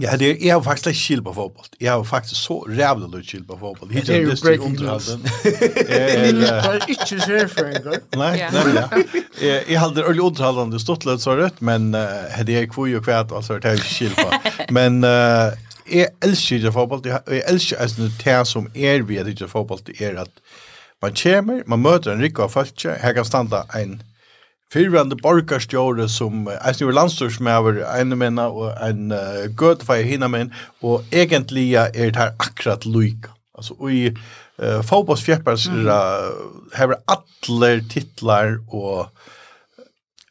[0.00, 1.66] Ja, det er, jag har faktiskt ikke chill på fotboll.
[1.80, 3.88] Jag har faktiskt så rævlig lite chill på fotboll.
[3.88, 5.06] Det er jo breaking news.
[5.44, 7.82] Det är inte så för en
[8.16, 9.08] nei, Nej,
[9.42, 13.32] Jeg Jag hade öl underhållande stått litt så rätt, men det er kvoj och kvæt,
[13.32, 14.30] altså, det är chill på.
[14.70, 15.02] Men
[15.90, 17.00] jag älskar ju fotboll.
[17.04, 20.40] Jeg elsker alltså det som är vi det ikke fotboll det är att
[21.02, 24.02] man kommer, man møter en rikva folk, her kan stanna en
[24.72, 30.50] Fyrrande borgarstjåre som eisen snur landstorsmæver, en menna og en uh, gøtefeir hinna menn,
[30.82, 33.30] og egentlig er det her akkurat luika.
[33.54, 35.86] Altså, og i uh, Fobos fjeppars mm.
[35.86, 39.06] uh, hever alle titlar og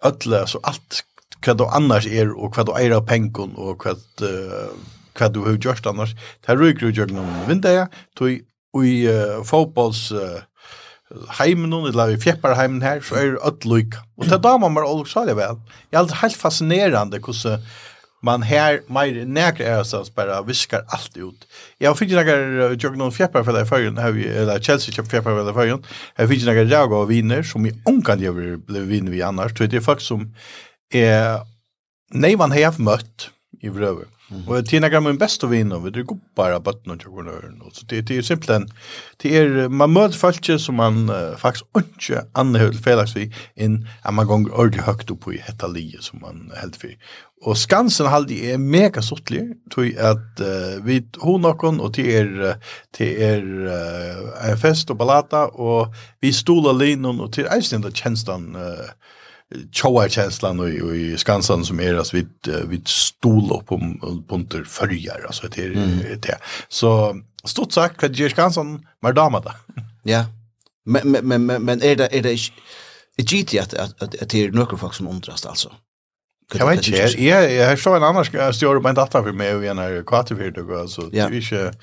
[0.04, 1.04] alle, altså alt
[1.46, 4.74] hva du annars er, og hva du eier av pengon, og hva, uh,
[5.16, 6.16] hva du har gjort annars.
[6.42, 8.36] Det her ryker du gjør noen vindeja, tog
[8.84, 10.42] i uh, Fobos uh,
[11.40, 13.98] heimen hon, eller vi fjeppar heimen her, så er det ødløyk.
[14.18, 15.60] Og det damer man også sa det vel.
[15.90, 17.62] Det er alltid helt fascinerende hvordan
[18.26, 21.46] man her, mer nærk er sånn, bare visker alt ut.
[21.78, 25.84] Jeg har finnet noen tjokk noen fjepparfeller i førgen, eller Chelsea kjøpt fjepparfeller i førgen,
[25.86, 29.54] jeg har finnet noen raga og viner, som i ungan jeg ble viner vi annars,
[29.60, 30.26] det er folk som
[30.90, 31.44] er
[32.16, 33.30] nei man har møtt
[33.62, 34.10] i vrøver.
[34.48, 36.06] Och Tina gamla min bästa vän vi det
[36.36, 38.70] bara på någon jag och så det det är simpelthen
[39.18, 43.88] det är man möter folk som man uh, faktiskt inte andra höll felaktigt vi in
[44.02, 46.98] att man gång ordentligt högt upp i hetta lige som man helt för.
[47.42, 52.58] Och Skansen hade är mega sortlig tror att uh, vi hon någon och till er
[52.92, 53.44] till er
[54.50, 58.62] uh, fest och ballata och vi stolar linon och till Iceland tjänstan uh,
[59.72, 62.30] tjoarkänslan och i Skansan som är er, alltså vid
[62.68, 66.00] vid stol upp om punter följer alltså det är mm.
[66.22, 66.38] det.
[66.70, 69.32] Så stort sagt vad ger Skansan med då.
[70.04, 70.26] Ja.
[70.86, 72.34] Men men men men är det är det
[73.18, 75.72] ett GT att att att det är några folk som undras alltså.
[76.54, 79.66] Jag vet inte, jag, jag såg en annan stjärn på en dator för mig och
[79.66, 81.74] en här kvartfyrtog, alltså det är inte,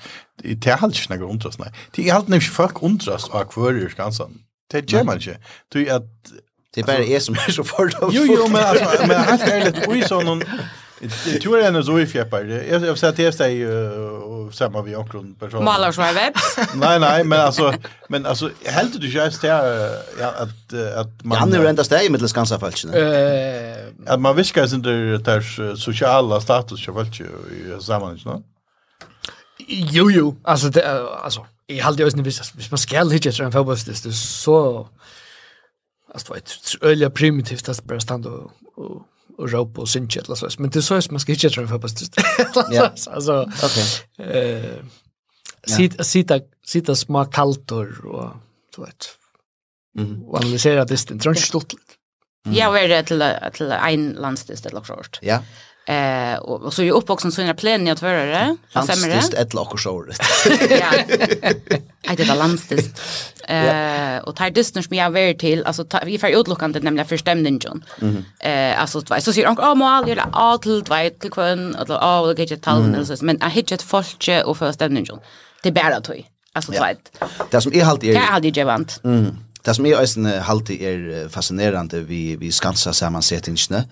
[0.43, 1.71] det är helt inte undras nej.
[1.91, 4.39] Det är helt inte folk undras och kvarur Skansan.
[4.71, 5.37] Det är man inte.
[5.69, 6.31] Det är att
[6.73, 8.09] Det är bara jag som är så fördomsfull.
[8.27, 10.43] Jo, jo, men alltså, men helt ärligt, oj så någon
[11.25, 12.43] Det tror jag ändå så i fjäppar.
[12.69, 15.63] Jag vill säga till sig och samma vi också en person.
[15.63, 16.33] Malar så här webb.
[16.75, 17.73] Nej nej, men alltså
[18.09, 22.09] men alltså helt du just där ja att att man Ja, nu räntas det i
[22.09, 22.93] mittelskansa falschen.
[22.93, 28.41] Eh att man viskar sin där sociala status jag ju i sammanhang, va?
[29.67, 34.13] Jo jo, alltså det alltså i hade jag visst, hvis man ska hitta en fotbollsdist
[34.13, 34.87] så
[36.13, 39.07] alltså vet öliga primitivt att bara stanna och och
[39.37, 40.49] och ropa och synka eller så.
[40.57, 43.85] Men det så är man ska inte träffa på just alltså okej.
[44.17, 44.85] eh
[45.67, 48.31] sitta sitta sitta små kaltor och
[48.75, 49.07] så vet.
[49.99, 51.73] Mm och analysera det inte tror jag stort?
[52.51, 53.23] Ja, vi er til,
[53.55, 55.19] til en landsdist eller noe sånt.
[55.23, 55.39] Ja.
[55.85, 58.57] Eh och, och så är jag uppvuxen så innan plen jag tvärare.
[58.57, 58.57] det.
[58.73, 60.05] Fantastiskt ett lock och så.
[60.69, 60.93] ja.
[62.01, 63.01] Jag det landstiskt.
[63.47, 67.59] Eh och tar distans som jag väl till alltså vi får utlockande nämligen för stämningen.
[67.63, 67.83] John.
[68.39, 72.43] Eh alltså så ser jag oh all gör allt vet till kvön eller oh det
[72.43, 75.19] gick tal eller så men jag hittar ett folke och för stämningen.
[75.63, 76.25] Det är bara toy.
[76.53, 77.21] Alltså vet.
[77.51, 78.13] Det som är halt är.
[78.13, 79.01] Det är halt är vant.
[79.03, 79.37] Mm.
[79.61, 83.83] Det som är ösen halt är fascinerande vi vi skansa sammansättningarna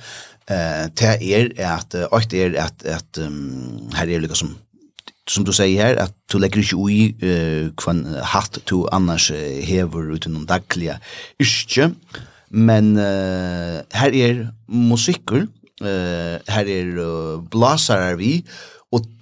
[0.50, 4.58] Eh, det er at, og det er at, at um, her er liksom
[5.28, 9.62] som du säger här att du lägger inte ui uh, kvann hatt to annars uh,
[9.62, 11.00] hever utan någon dagliga
[11.40, 11.92] ischje
[12.50, 15.48] men uh, här är musiker
[15.82, 18.44] uh, här är uh, blasare vi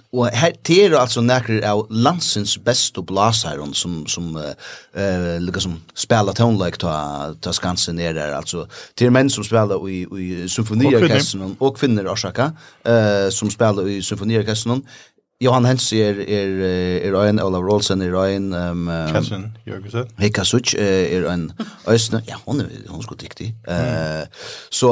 [0.09, 4.55] Og her ter altså nekker av landsens beste blasaren som, som uh,
[4.97, 8.33] uh, liksom spela tonleik ta, ta skansen ned der.
[8.33, 8.65] Altså,
[8.97, 12.49] ter menn som spelar i, i symfoniorkestern og kvinner orsaka
[12.89, 14.81] uh, som spelar i symfoniorkestern.
[15.39, 16.57] Johan Hens er er
[17.07, 20.09] er ein Olav Rolsen er ein ehm um, Kassen Jørgensen.
[20.19, 21.53] Hey Kasuch er ein
[21.87, 22.21] Østner.
[22.27, 23.53] Ja, hon er hon er dyktig.
[23.67, 24.25] Eh
[24.69, 24.91] så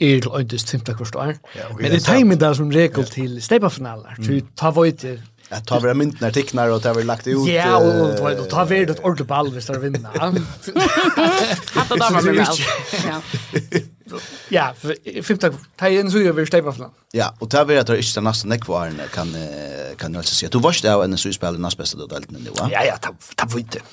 [0.00, 1.34] er til øyndes timta kvart år.
[1.78, 4.16] Men det er timen der som regel til steipafinaler.
[4.22, 5.20] Så ta vøyter
[5.52, 7.44] Ja, ta vi myntene tikknar og ta vi lagt ut...
[7.50, 10.12] Ja, og ta vi et ordentlig ball hvis det er vinna.
[11.76, 13.82] Hatt og damer med vel.
[14.52, 14.70] Ja,
[15.28, 15.68] fymta kvart.
[15.76, 16.72] ta i så gjør vi steipa
[17.12, 19.36] Ja, og ta vi at det er ikke nesten nekvaren kan
[20.00, 20.48] kan jeg si.
[20.48, 22.70] Du var ikke av en suge spiller nest beste du deltene nu, va?
[22.72, 23.84] Ja, ja, ta vi det.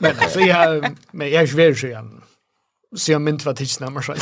[0.00, 2.04] Men jeg er ikke veri suge
[2.96, 4.12] Se om inte vad tidsnamn så.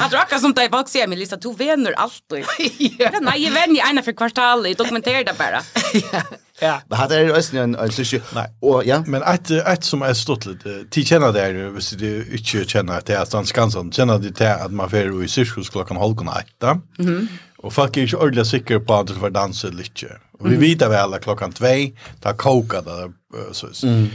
[0.00, 2.44] Att rocka som dig folk säger, men Lisa, du vänner alltid.
[3.20, 5.62] Nej, jag vänner ena för kvartal i dokumentera det bara.
[6.62, 6.80] Ja.
[6.88, 8.20] Men hade det ösn en alltså ju.
[8.60, 10.84] Och ja, men ett ett som är stort lite.
[10.90, 13.92] Ti känner det ju, visst du inte känner att det är sån skansen.
[13.92, 16.80] Känner det till att man får i cirkus klockan halv kan åtta.
[16.98, 17.28] Mhm.
[17.58, 20.06] Och folk är ju ordentligt säker på att det var dansa lite.
[20.38, 21.66] Och vi vet väl alla klockan 2,
[22.20, 23.86] där kokar det så.
[23.86, 24.08] Mm.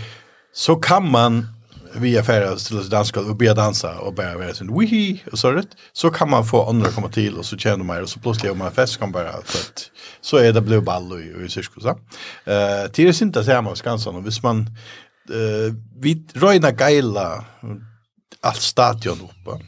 [0.54, 1.55] Så kan man
[1.98, 5.52] vi är färdiga till danska och börja dansa och börja vara sån wihi och så
[5.52, 8.52] rätt så kan man få andra komma till och så tjänar man och så plötsligt
[8.52, 9.92] om man fest kan bara så att
[10.22, 11.90] så är det blue ball och i cirkus så.
[12.52, 14.60] Eh till det inte så man skansan och vis man
[15.30, 17.46] eh vi röjna geila
[18.42, 19.66] allt stadion uppe.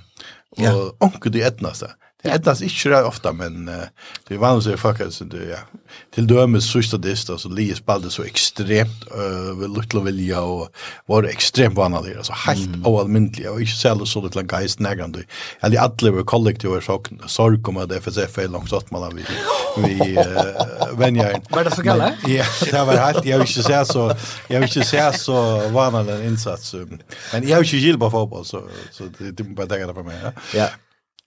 [0.49, 1.87] Och onkel du etnasa.
[2.23, 3.75] Det ändras inte så ofta men uh,
[4.27, 5.57] det är vanligt att fucka så det ja.
[6.15, 10.69] Till dömes sista dist så Lee spelade så extremt uh, vid Little Vilja och
[11.05, 12.85] var extremt vanlig alltså helt mm.
[12.85, 15.23] oallmäntlig och inte så så lite geist nägrande.
[15.61, 19.23] Eller alla var kollektiva så sorg kommer det för sig fel långt åt man vi
[19.77, 20.23] vi uh,
[20.97, 21.41] vänjer.
[21.49, 22.13] Var det så galet?
[22.27, 24.15] Ja, det var helt jag vill inte säga så
[24.47, 26.73] jag vill inte säga så vanlig insats.
[26.73, 30.17] Men jag vill inte gilla på fotboll så så det det bara det för mig.
[30.53, 30.67] Ja.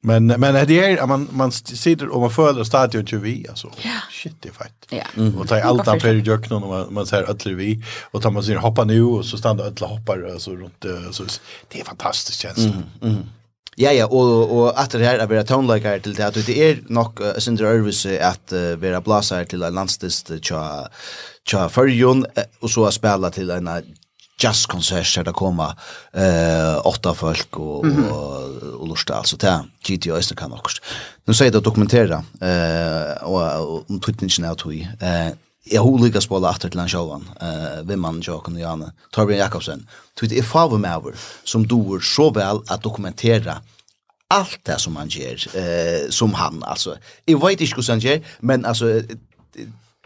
[0.02, 3.70] Men men det är man man sitter och man följer stadion till vi alltså.
[4.10, 4.86] Shit det är fett.
[4.90, 5.04] Ja.
[5.16, 5.38] Mm.
[5.38, 8.42] Och tar allt där för jökna och man, man ser alla vi och tar man
[8.42, 11.24] sin hoppa nu och så stannar alla hoppar så runt så
[11.68, 12.64] det är fantastiskt känsla.
[12.64, 12.82] Mm.
[13.02, 13.26] mm.
[13.76, 16.78] Ja ja och och att det här är bara tonlike till det att det är
[16.86, 20.88] nog uh, syndra drövs att uh, vara blasar till en landstist tja
[21.50, 22.26] tja förjon
[22.60, 23.68] och så att spela till en
[24.42, 25.74] jazzkonsert där det kommer
[26.12, 28.10] eh åtta folk och mm -hmm.
[28.10, 30.82] och, och lusta alltså där GTO är kan också.
[31.24, 34.88] Nu säger det dokumentera eh och om tutningen är tui.
[35.00, 35.32] Eh
[35.64, 37.28] jag har lika spela åter till han självan.
[37.40, 38.92] Eh vem man jag kan göra.
[39.12, 39.88] Torbjörn Jakobsen.
[40.20, 41.14] Tut är favor
[41.44, 43.60] som doer så väl att dokumentera
[44.28, 46.96] allt det som han gör eh som han alltså.
[47.24, 49.02] Jag vet inte hur han gör men alltså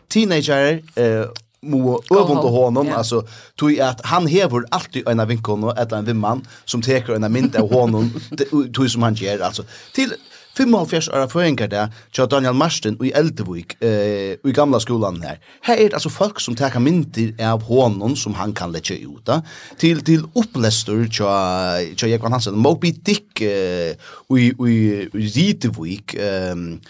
[0.08, 1.24] teenager eh
[1.64, 2.98] må övunda honom yeah.
[2.98, 3.26] alltså
[3.58, 7.32] tror jag att han hever alltid en av och och en vimman som teker en
[7.32, 8.10] mynd av honom
[8.74, 9.62] tror som han ger alltså
[9.92, 10.14] till
[10.56, 15.38] 75 år förenkar där till Daniel Marsten och i Eldevik eh i gamla skolan här.
[15.60, 19.40] Här är alltså folk som tar mynter av honom som han kan lägga ut där
[19.78, 23.94] till till upplästor till till Jekon Hansen Moby Dick eh
[24.38, 26.80] i i Eldevik ehm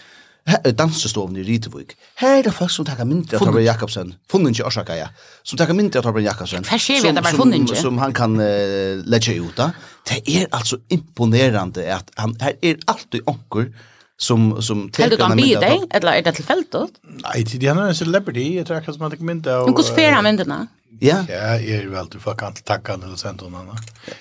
[0.45, 1.95] Her er dansestoven i Rytevik.
[2.21, 4.11] Her er det folk som takker myndre av Torbjørn Jakobsen.
[4.29, 5.07] Funnen ikke årsaka, ja.
[5.41, 6.67] Som takker myndre av Torbjørn Jakobsen.
[6.69, 7.79] Hva skjer vi at det var funnen ikke?
[7.79, 9.71] Som han kan uh, legge ut da.
[10.05, 13.71] Det er altså imponerende at han, her er alltid onker
[14.17, 16.75] som som tänker man med dig eller är det tillfälligt?
[17.03, 19.65] Nej, det är en celebrity, jag tror att man tänker mynt av.
[19.65, 20.67] Men hur spelar han myntena?
[20.99, 21.25] Ja.
[21.29, 23.77] Ja, är väl du får kan tacka eller sent honom.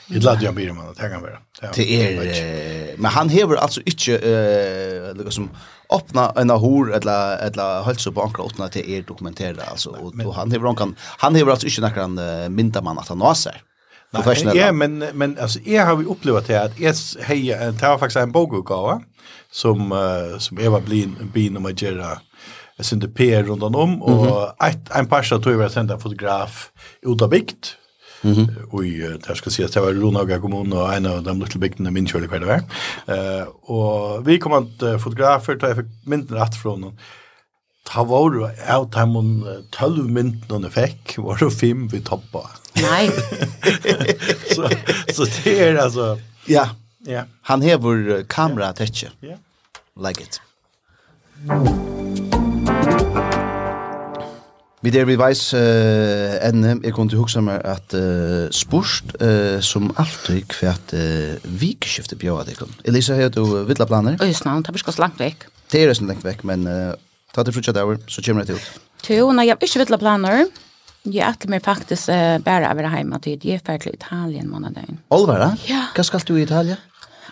[0.06, 1.38] Det lade jag blir man att kan bara.
[1.74, 5.50] Det är men han hever alltså inte eh lika som
[5.90, 10.50] öppna en hor eller eller hölsa på ankra åtna till er dokumentera alltså och han
[10.52, 13.62] hever han kan han hever alltså inte några minta man att han nåser.
[14.10, 17.98] Nej, ja, men men alltså jag har vi upplevt det att jag hej det var
[17.98, 19.02] faktiskt en bokutgåva
[19.50, 19.94] som
[20.38, 22.18] som Eva Blin bin och Magera
[22.76, 26.70] jag sände PR runt om och mm ett en passa tror jag sända fotograf
[27.02, 27.76] Oda Bikt.
[28.22, 28.64] Mm -hmm.
[28.70, 28.82] Och
[29.28, 32.06] där ska se att det var Ronaga kommun och en av de lilla bygderna min
[32.06, 32.62] kyrka det var.
[33.16, 36.98] Eh och vi kom att fotografer ta jag mynt rätt från honom.
[37.82, 42.50] Ta var du av timon 12 mynt någon fick var det fem vi toppa.
[42.74, 43.10] Nej.
[44.54, 44.68] så
[45.14, 46.68] så det är alltså ja.
[47.06, 47.22] Ja.
[47.42, 49.10] Han hever vår kamera täcke.
[49.20, 49.36] Ja.
[50.08, 50.40] Like it.
[51.50, 52.23] Mm.
[54.84, 59.14] Vi der vi veis uh, enne, jeg kom til å huske meg at uh, spurt
[59.16, 62.74] uh, som alltid kvært uh, vikskiftet bjøret deg.
[62.90, 64.18] Elisa, har du vidla planer?
[64.20, 65.48] Øysna, det er ikke så langt vekk.
[65.72, 66.92] Det er nesten lengt vekk, men uh,
[67.32, 69.16] ta til frutja dager, så kommer det til.
[69.16, 70.44] Jo, nei, jeg har ikke vidla planer.
[71.08, 73.40] Jeg ætler meg faktisk uh, bare å være hjemme til.
[73.40, 75.00] Jeg er ferdig til Italien måneden.
[75.16, 75.54] Olvera?
[75.64, 75.86] Ja.
[75.96, 76.80] Hva skal du i Italien?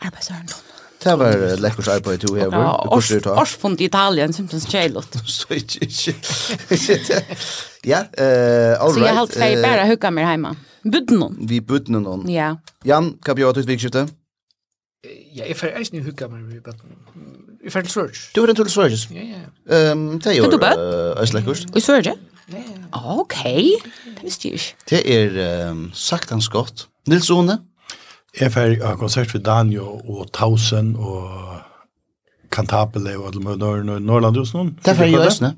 [0.00, 0.71] Arbeidsørendom.
[1.02, 2.58] Det var läckert arbeid to hever.
[2.58, 5.18] Ja, års, årsfond i Italien, simpelthen kjelot.
[5.36, 6.14] Så ikke, ikke.
[7.84, 8.94] Ja, uh, all right.
[8.94, 10.54] Så jeg helt feil bare hukka mer heima.
[10.82, 11.38] Budden noen.
[11.48, 12.26] Vi budde noen.
[12.30, 12.54] Ja.
[12.86, 14.06] Jan, hva bjør du utvikskifte?
[15.34, 16.94] Ja, jeg fer eisen i hukka mer i bøtten.
[17.64, 18.22] Jeg fer til Sverige.
[18.36, 18.98] Du er til Sverige?
[19.14, 19.92] Ja, ja.
[19.92, 21.66] Um, Det gjør eisen lekkert.
[21.76, 22.14] I Sverige?
[22.52, 23.02] Ja, ja.
[23.18, 24.74] Ok, det visste jeg ikke.
[24.90, 26.86] Det er um, saktans godt.
[27.10, 27.58] Nils Åne?
[27.58, 27.71] Ja.
[28.40, 31.58] Jeg fer av konsert for Danjo og Tausen og
[32.52, 34.72] Cantabile og alle mødene i Norrland hos noen.
[34.80, 35.52] Det er jeg i Østene.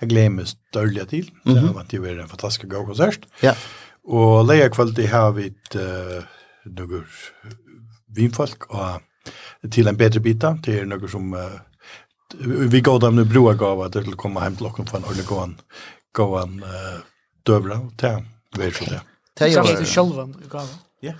[0.00, 1.26] Jeg gleder meg størlig til.
[1.46, 3.26] Det har vært jo en fantastisk god konsert.
[3.42, 3.54] Ja.
[4.04, 5.48] Og leia kvalitet har vi
[5.80, 6.22] uh,
[6.70, 7.06] noen
[8.14, 11.58] vinfolk og til en bedre bita, til noen som uh,
[12.44, 15.26] vi går dem nu broa gav at det komme hjem til åkken for en ordentlig
[15.26, 15.58] gåan
[16.14, 17.02] gåan uh,
[17.46, 18.22] døvra och ta
[18.56, 19.00] vet du det.
[19.38, 20.68] Det är ju själva gav.
[21.04, 21.14] Ja.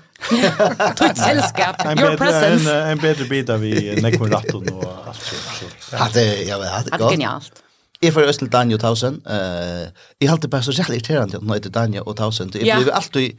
[0.98, 1.82] Tutt selskap.
[1.84, 2.70] Your bedre, presence.
[2.70, 5.68] En, en bedre bit av i Nekmur Rattun og alt så.
[6.00, 7.12] Hatte, ja, men hatte godt.
[7.16, 7.60] genialt.
[8.04, 9.20] Jeg får øst til Danja og Tausen.
[9.26, 9.88] Uh,
[10.20, 12.50] jeg halte bare så jævlig irriterende at nå heter Daniel og Tausen.
[12.54, 12.80] Jeg ja.
[12.80, 13.36] blir alltid...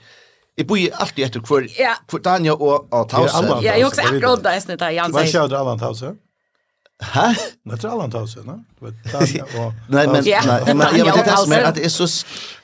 [0.58, 1.98] Jeg bor alltid etter hver, ja.
[2.10, 3.50] hver Danja og, og Tausen.
[3.50, 5.20] Ja, jeg har også akkurat det, jeg snitt av Jan sier.
[5.20, 6.16] Hva skjer du, Allan Tausen?
[7.04, 7.36] Hæ?
[7.66, 8.54] Naturalen tar seg, ne?
[9.89, 12.08] Nei, men, ja, men, men jag vet inte men att det är så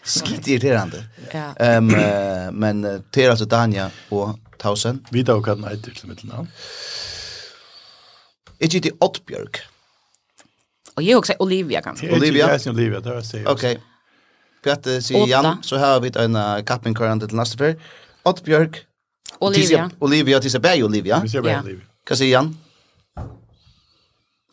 [0.04, 1.04] skit irriterande.
[1.60, 1.88] Ehm
[2.60, 2.82] men
[3.14, 5.06] det är alltså Danja och Tausen.
[5.12, 6.48] Vi då kan nej til mitt namn.
[8.60, 9.50] Är det Ottbjörg?
[10.96, 11.98] Och jag också Olivia kan.
[12.12, 12.48] Olivia.
[12.48, 13.52] Jeg Ja, Olivia, där är det.
[13.52, 13.80] Okej.
[14.64, 17.76] Pjatte sig Jan, så har vi en uh, kapping current till nästa för.
[18.24, 18.70] Ottbjörg.
[19.40, 19.90] Olivia.
[20.00, 21.24] Olivia till sig Olivia.
[21.34, 21.64] Ja.
[22.08, 22.58] Kan sig igen.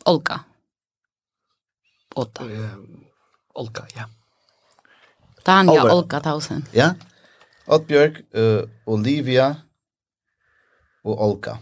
[0.09, 0.39] Olga.
[2.15, 2.45] Åtta.
[3.53, 4.07] Olga, ja.
[5.45, 5.75] Da Albert.
[5.75, 6.65] ja, Olga Tausen.
[6.73, 6.93] Ja.
[7.69, 9.49] Oddbjørg, uh, Olivia
[11.05, 11.57] og Olga.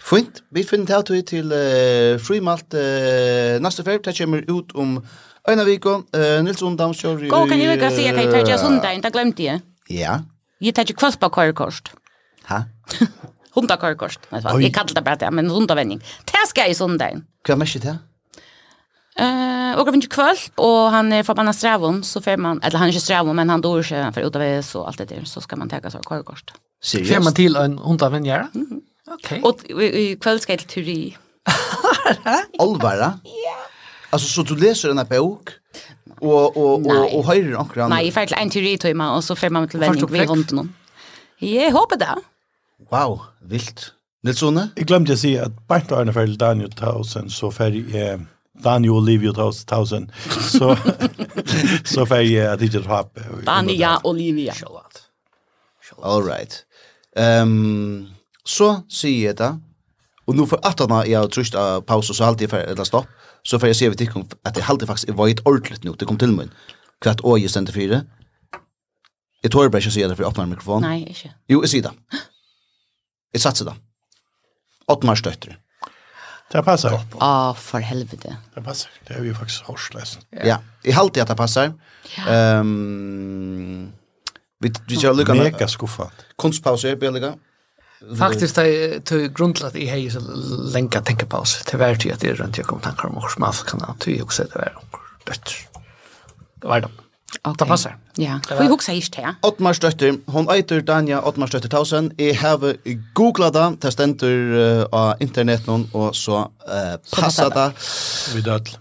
[0.00, 4.04] Fint, vi finner til til, til uh, frimalt uh, neste ferd.
[4.04, 4.98] det kommer ut om
[5.48, 7.28] Øyna viko, uh, Nils Undam kjør.
[7.28, 9.60] Gå, kan jeg ikke si, jeg kan ta ikke sundag, det glemte jeg.
[9.90, 10.20] Ja.
[10.60, 11.28] Jeg tar ikke kvast på.
[12.48, 12.62] Ha?
[13.54, 14.20] hundakarkost.
[14.30, 15.98] Jag kallar det bara det, men hundavending.
[16.24, 17.24] Det ska i sundagen.
[17.46, 17.98] Hva er mest det?
[19.18, 22.92] Eh, och kanske kväll och han är förbannad strävon så får man eller han är
[22.92, 25.68] inte strävon men han dör sig för utav så allt det där så ska man
[25.68, 26.50] ta sig korkost.
[26.82, 27.14] Seriöst?
[27.14, 28.48] Får man till en hundavenjära?
[28.54, 28.80] Mm.
[29.10, 29.40] Okej.
[29.42, 31.16] Och i kväll ska jag till teori.
[32.58, 33.18] Alvara?
[33.24, 33.56] Ja.
[34.10, 35.50] Alltså så du läser den här og,
[36.20, 37.90] och och och och höjer ankran.
[37.90, 40.74] Nej, i fall en teori tog man och så får man till vändning vid hunden.
[41.38, 42.14] Jag hoppas det.
[42.92, 43.92] Wow, vilt.
[44.24, 44.70] Nilssone?
[44.76, 48.16] Jeg glemte å si at Bernt Arne Ferrell Daniel Tausen, så ferdig eh,
[48.64, 50.72] Daniel Olivia Tausen, så,
[51.92, 53.20] så ferdig at ikke drap.
[53.46, 54.56] Dania Olivia.
[54.56, 55.04] Sjallat.
[56.02, 56.64] All right.
[57.16, 58.08] Um,
[58.46, 59.52] så sier jeg det,
[60.28, 63.08] og nå for at han har trusht av pause, så alltid ferdig, eller stopp,
[63.44, 65.94] så får jeg se vid tikkum at jeg halde faktisk, jeg var et ordentligt nå,
[65.96, 66.50] det kom til min,
[67.04, 68.02] kvart å jeg stendte fire.
[69.44, 70.88] Jeg tror bare ikke å si det, for jeg åpner mikrofonen.
[70.88, 71.30] Nei, ikke.
[71.52, 71.94] Jo, jeg sier det.
[73.32, 73.74] Jeg satser da.
[74.88, 75.58] Åttmars døtre.
[76.48, 76.94] Det passar.
[76.96, 77.00] Å,
[77.52, 78.36] för for helvete.
[78.54, 78.90] Det passar.
[79.06, 80.22] Det är ju faktiskt hårslösen.
[80.44, 80.58] Ja.
[80.82, 81.72] i halvt att det passar.
[82.16, 82.60] Ja.
[82.60, 83.92] Um,
[84.60, 85.34] vi vi kör lucka.
[85.34, 86.12] Mega skuffat.
[86.36, 87.34] Konstpauser billiga.
[88.18, 90.20] Faktiskt det till grundlat i hej så
[90.72, 91.64] länge tänka paus.
[91.70, 94.22] Det vart ju att det runt jag kommer tankar om hur man kan ta ju
[94.22, 94.72] också det var.
[96.60, 96.88] Det var det.
[97.28, 97.54] Okay.
[97.60, 97.96] Det passer.
[98.18, 99.34] Ja, for jeg husker ikke det.
[99.44, 102.10] Ottmarsdøtter, hun eiter Dania Ottmarsdøtter Tausen.
[102.18, 102.56] Jeg har
[103.14, 107.70] googlet det, det stender av uh, internetten, og så uh, passer det.
[108.34, 108.78] Vi dødl.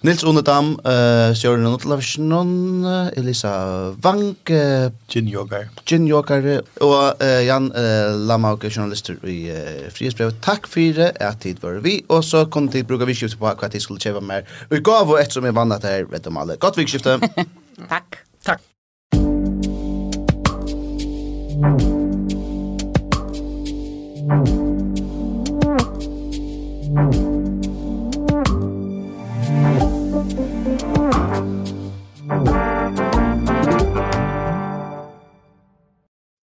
[0.00, 2.88] Nils Onedam, uh, Sjøren Notlavisjonen,
[3.20, 3.52] Elisa
[4.00, 6.48] Vank, uh, Gin Jogar, Gin Jogar,
[6.80, 10.40] og uh, Jan uh, Lamauke, journalister i uh, Frihetsbrevet.
[10.40, 13.68] Takk for det, at tid var vi, og så kunne tid bruka vikskiftet på hva
[13.68, 14.48] tid skulle kjøpe mer.
[14.70, 16.56] Og i gav og et som er vannet her, vet om alle.
[16.56, 17.28] Godt vikskiftet!
[17.88, 18.18] Tack.
[18.42, 18.60] Tack.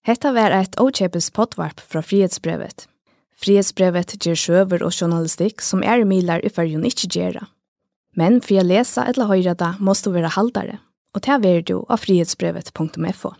[0.02, 2.86] Hetta var eit ochepes potvarp fra Frihetsbrevet.
[3.42, 7.48] Frihetsbrevet ger sjøver og journalistikk som er milar i fyrjun ikkje gjerra.
[8.14, 10.78] Men for å lese eller høyre det, måste du være haldare
[11.12, 13.34] og til er du av frihetsbrevet.fo.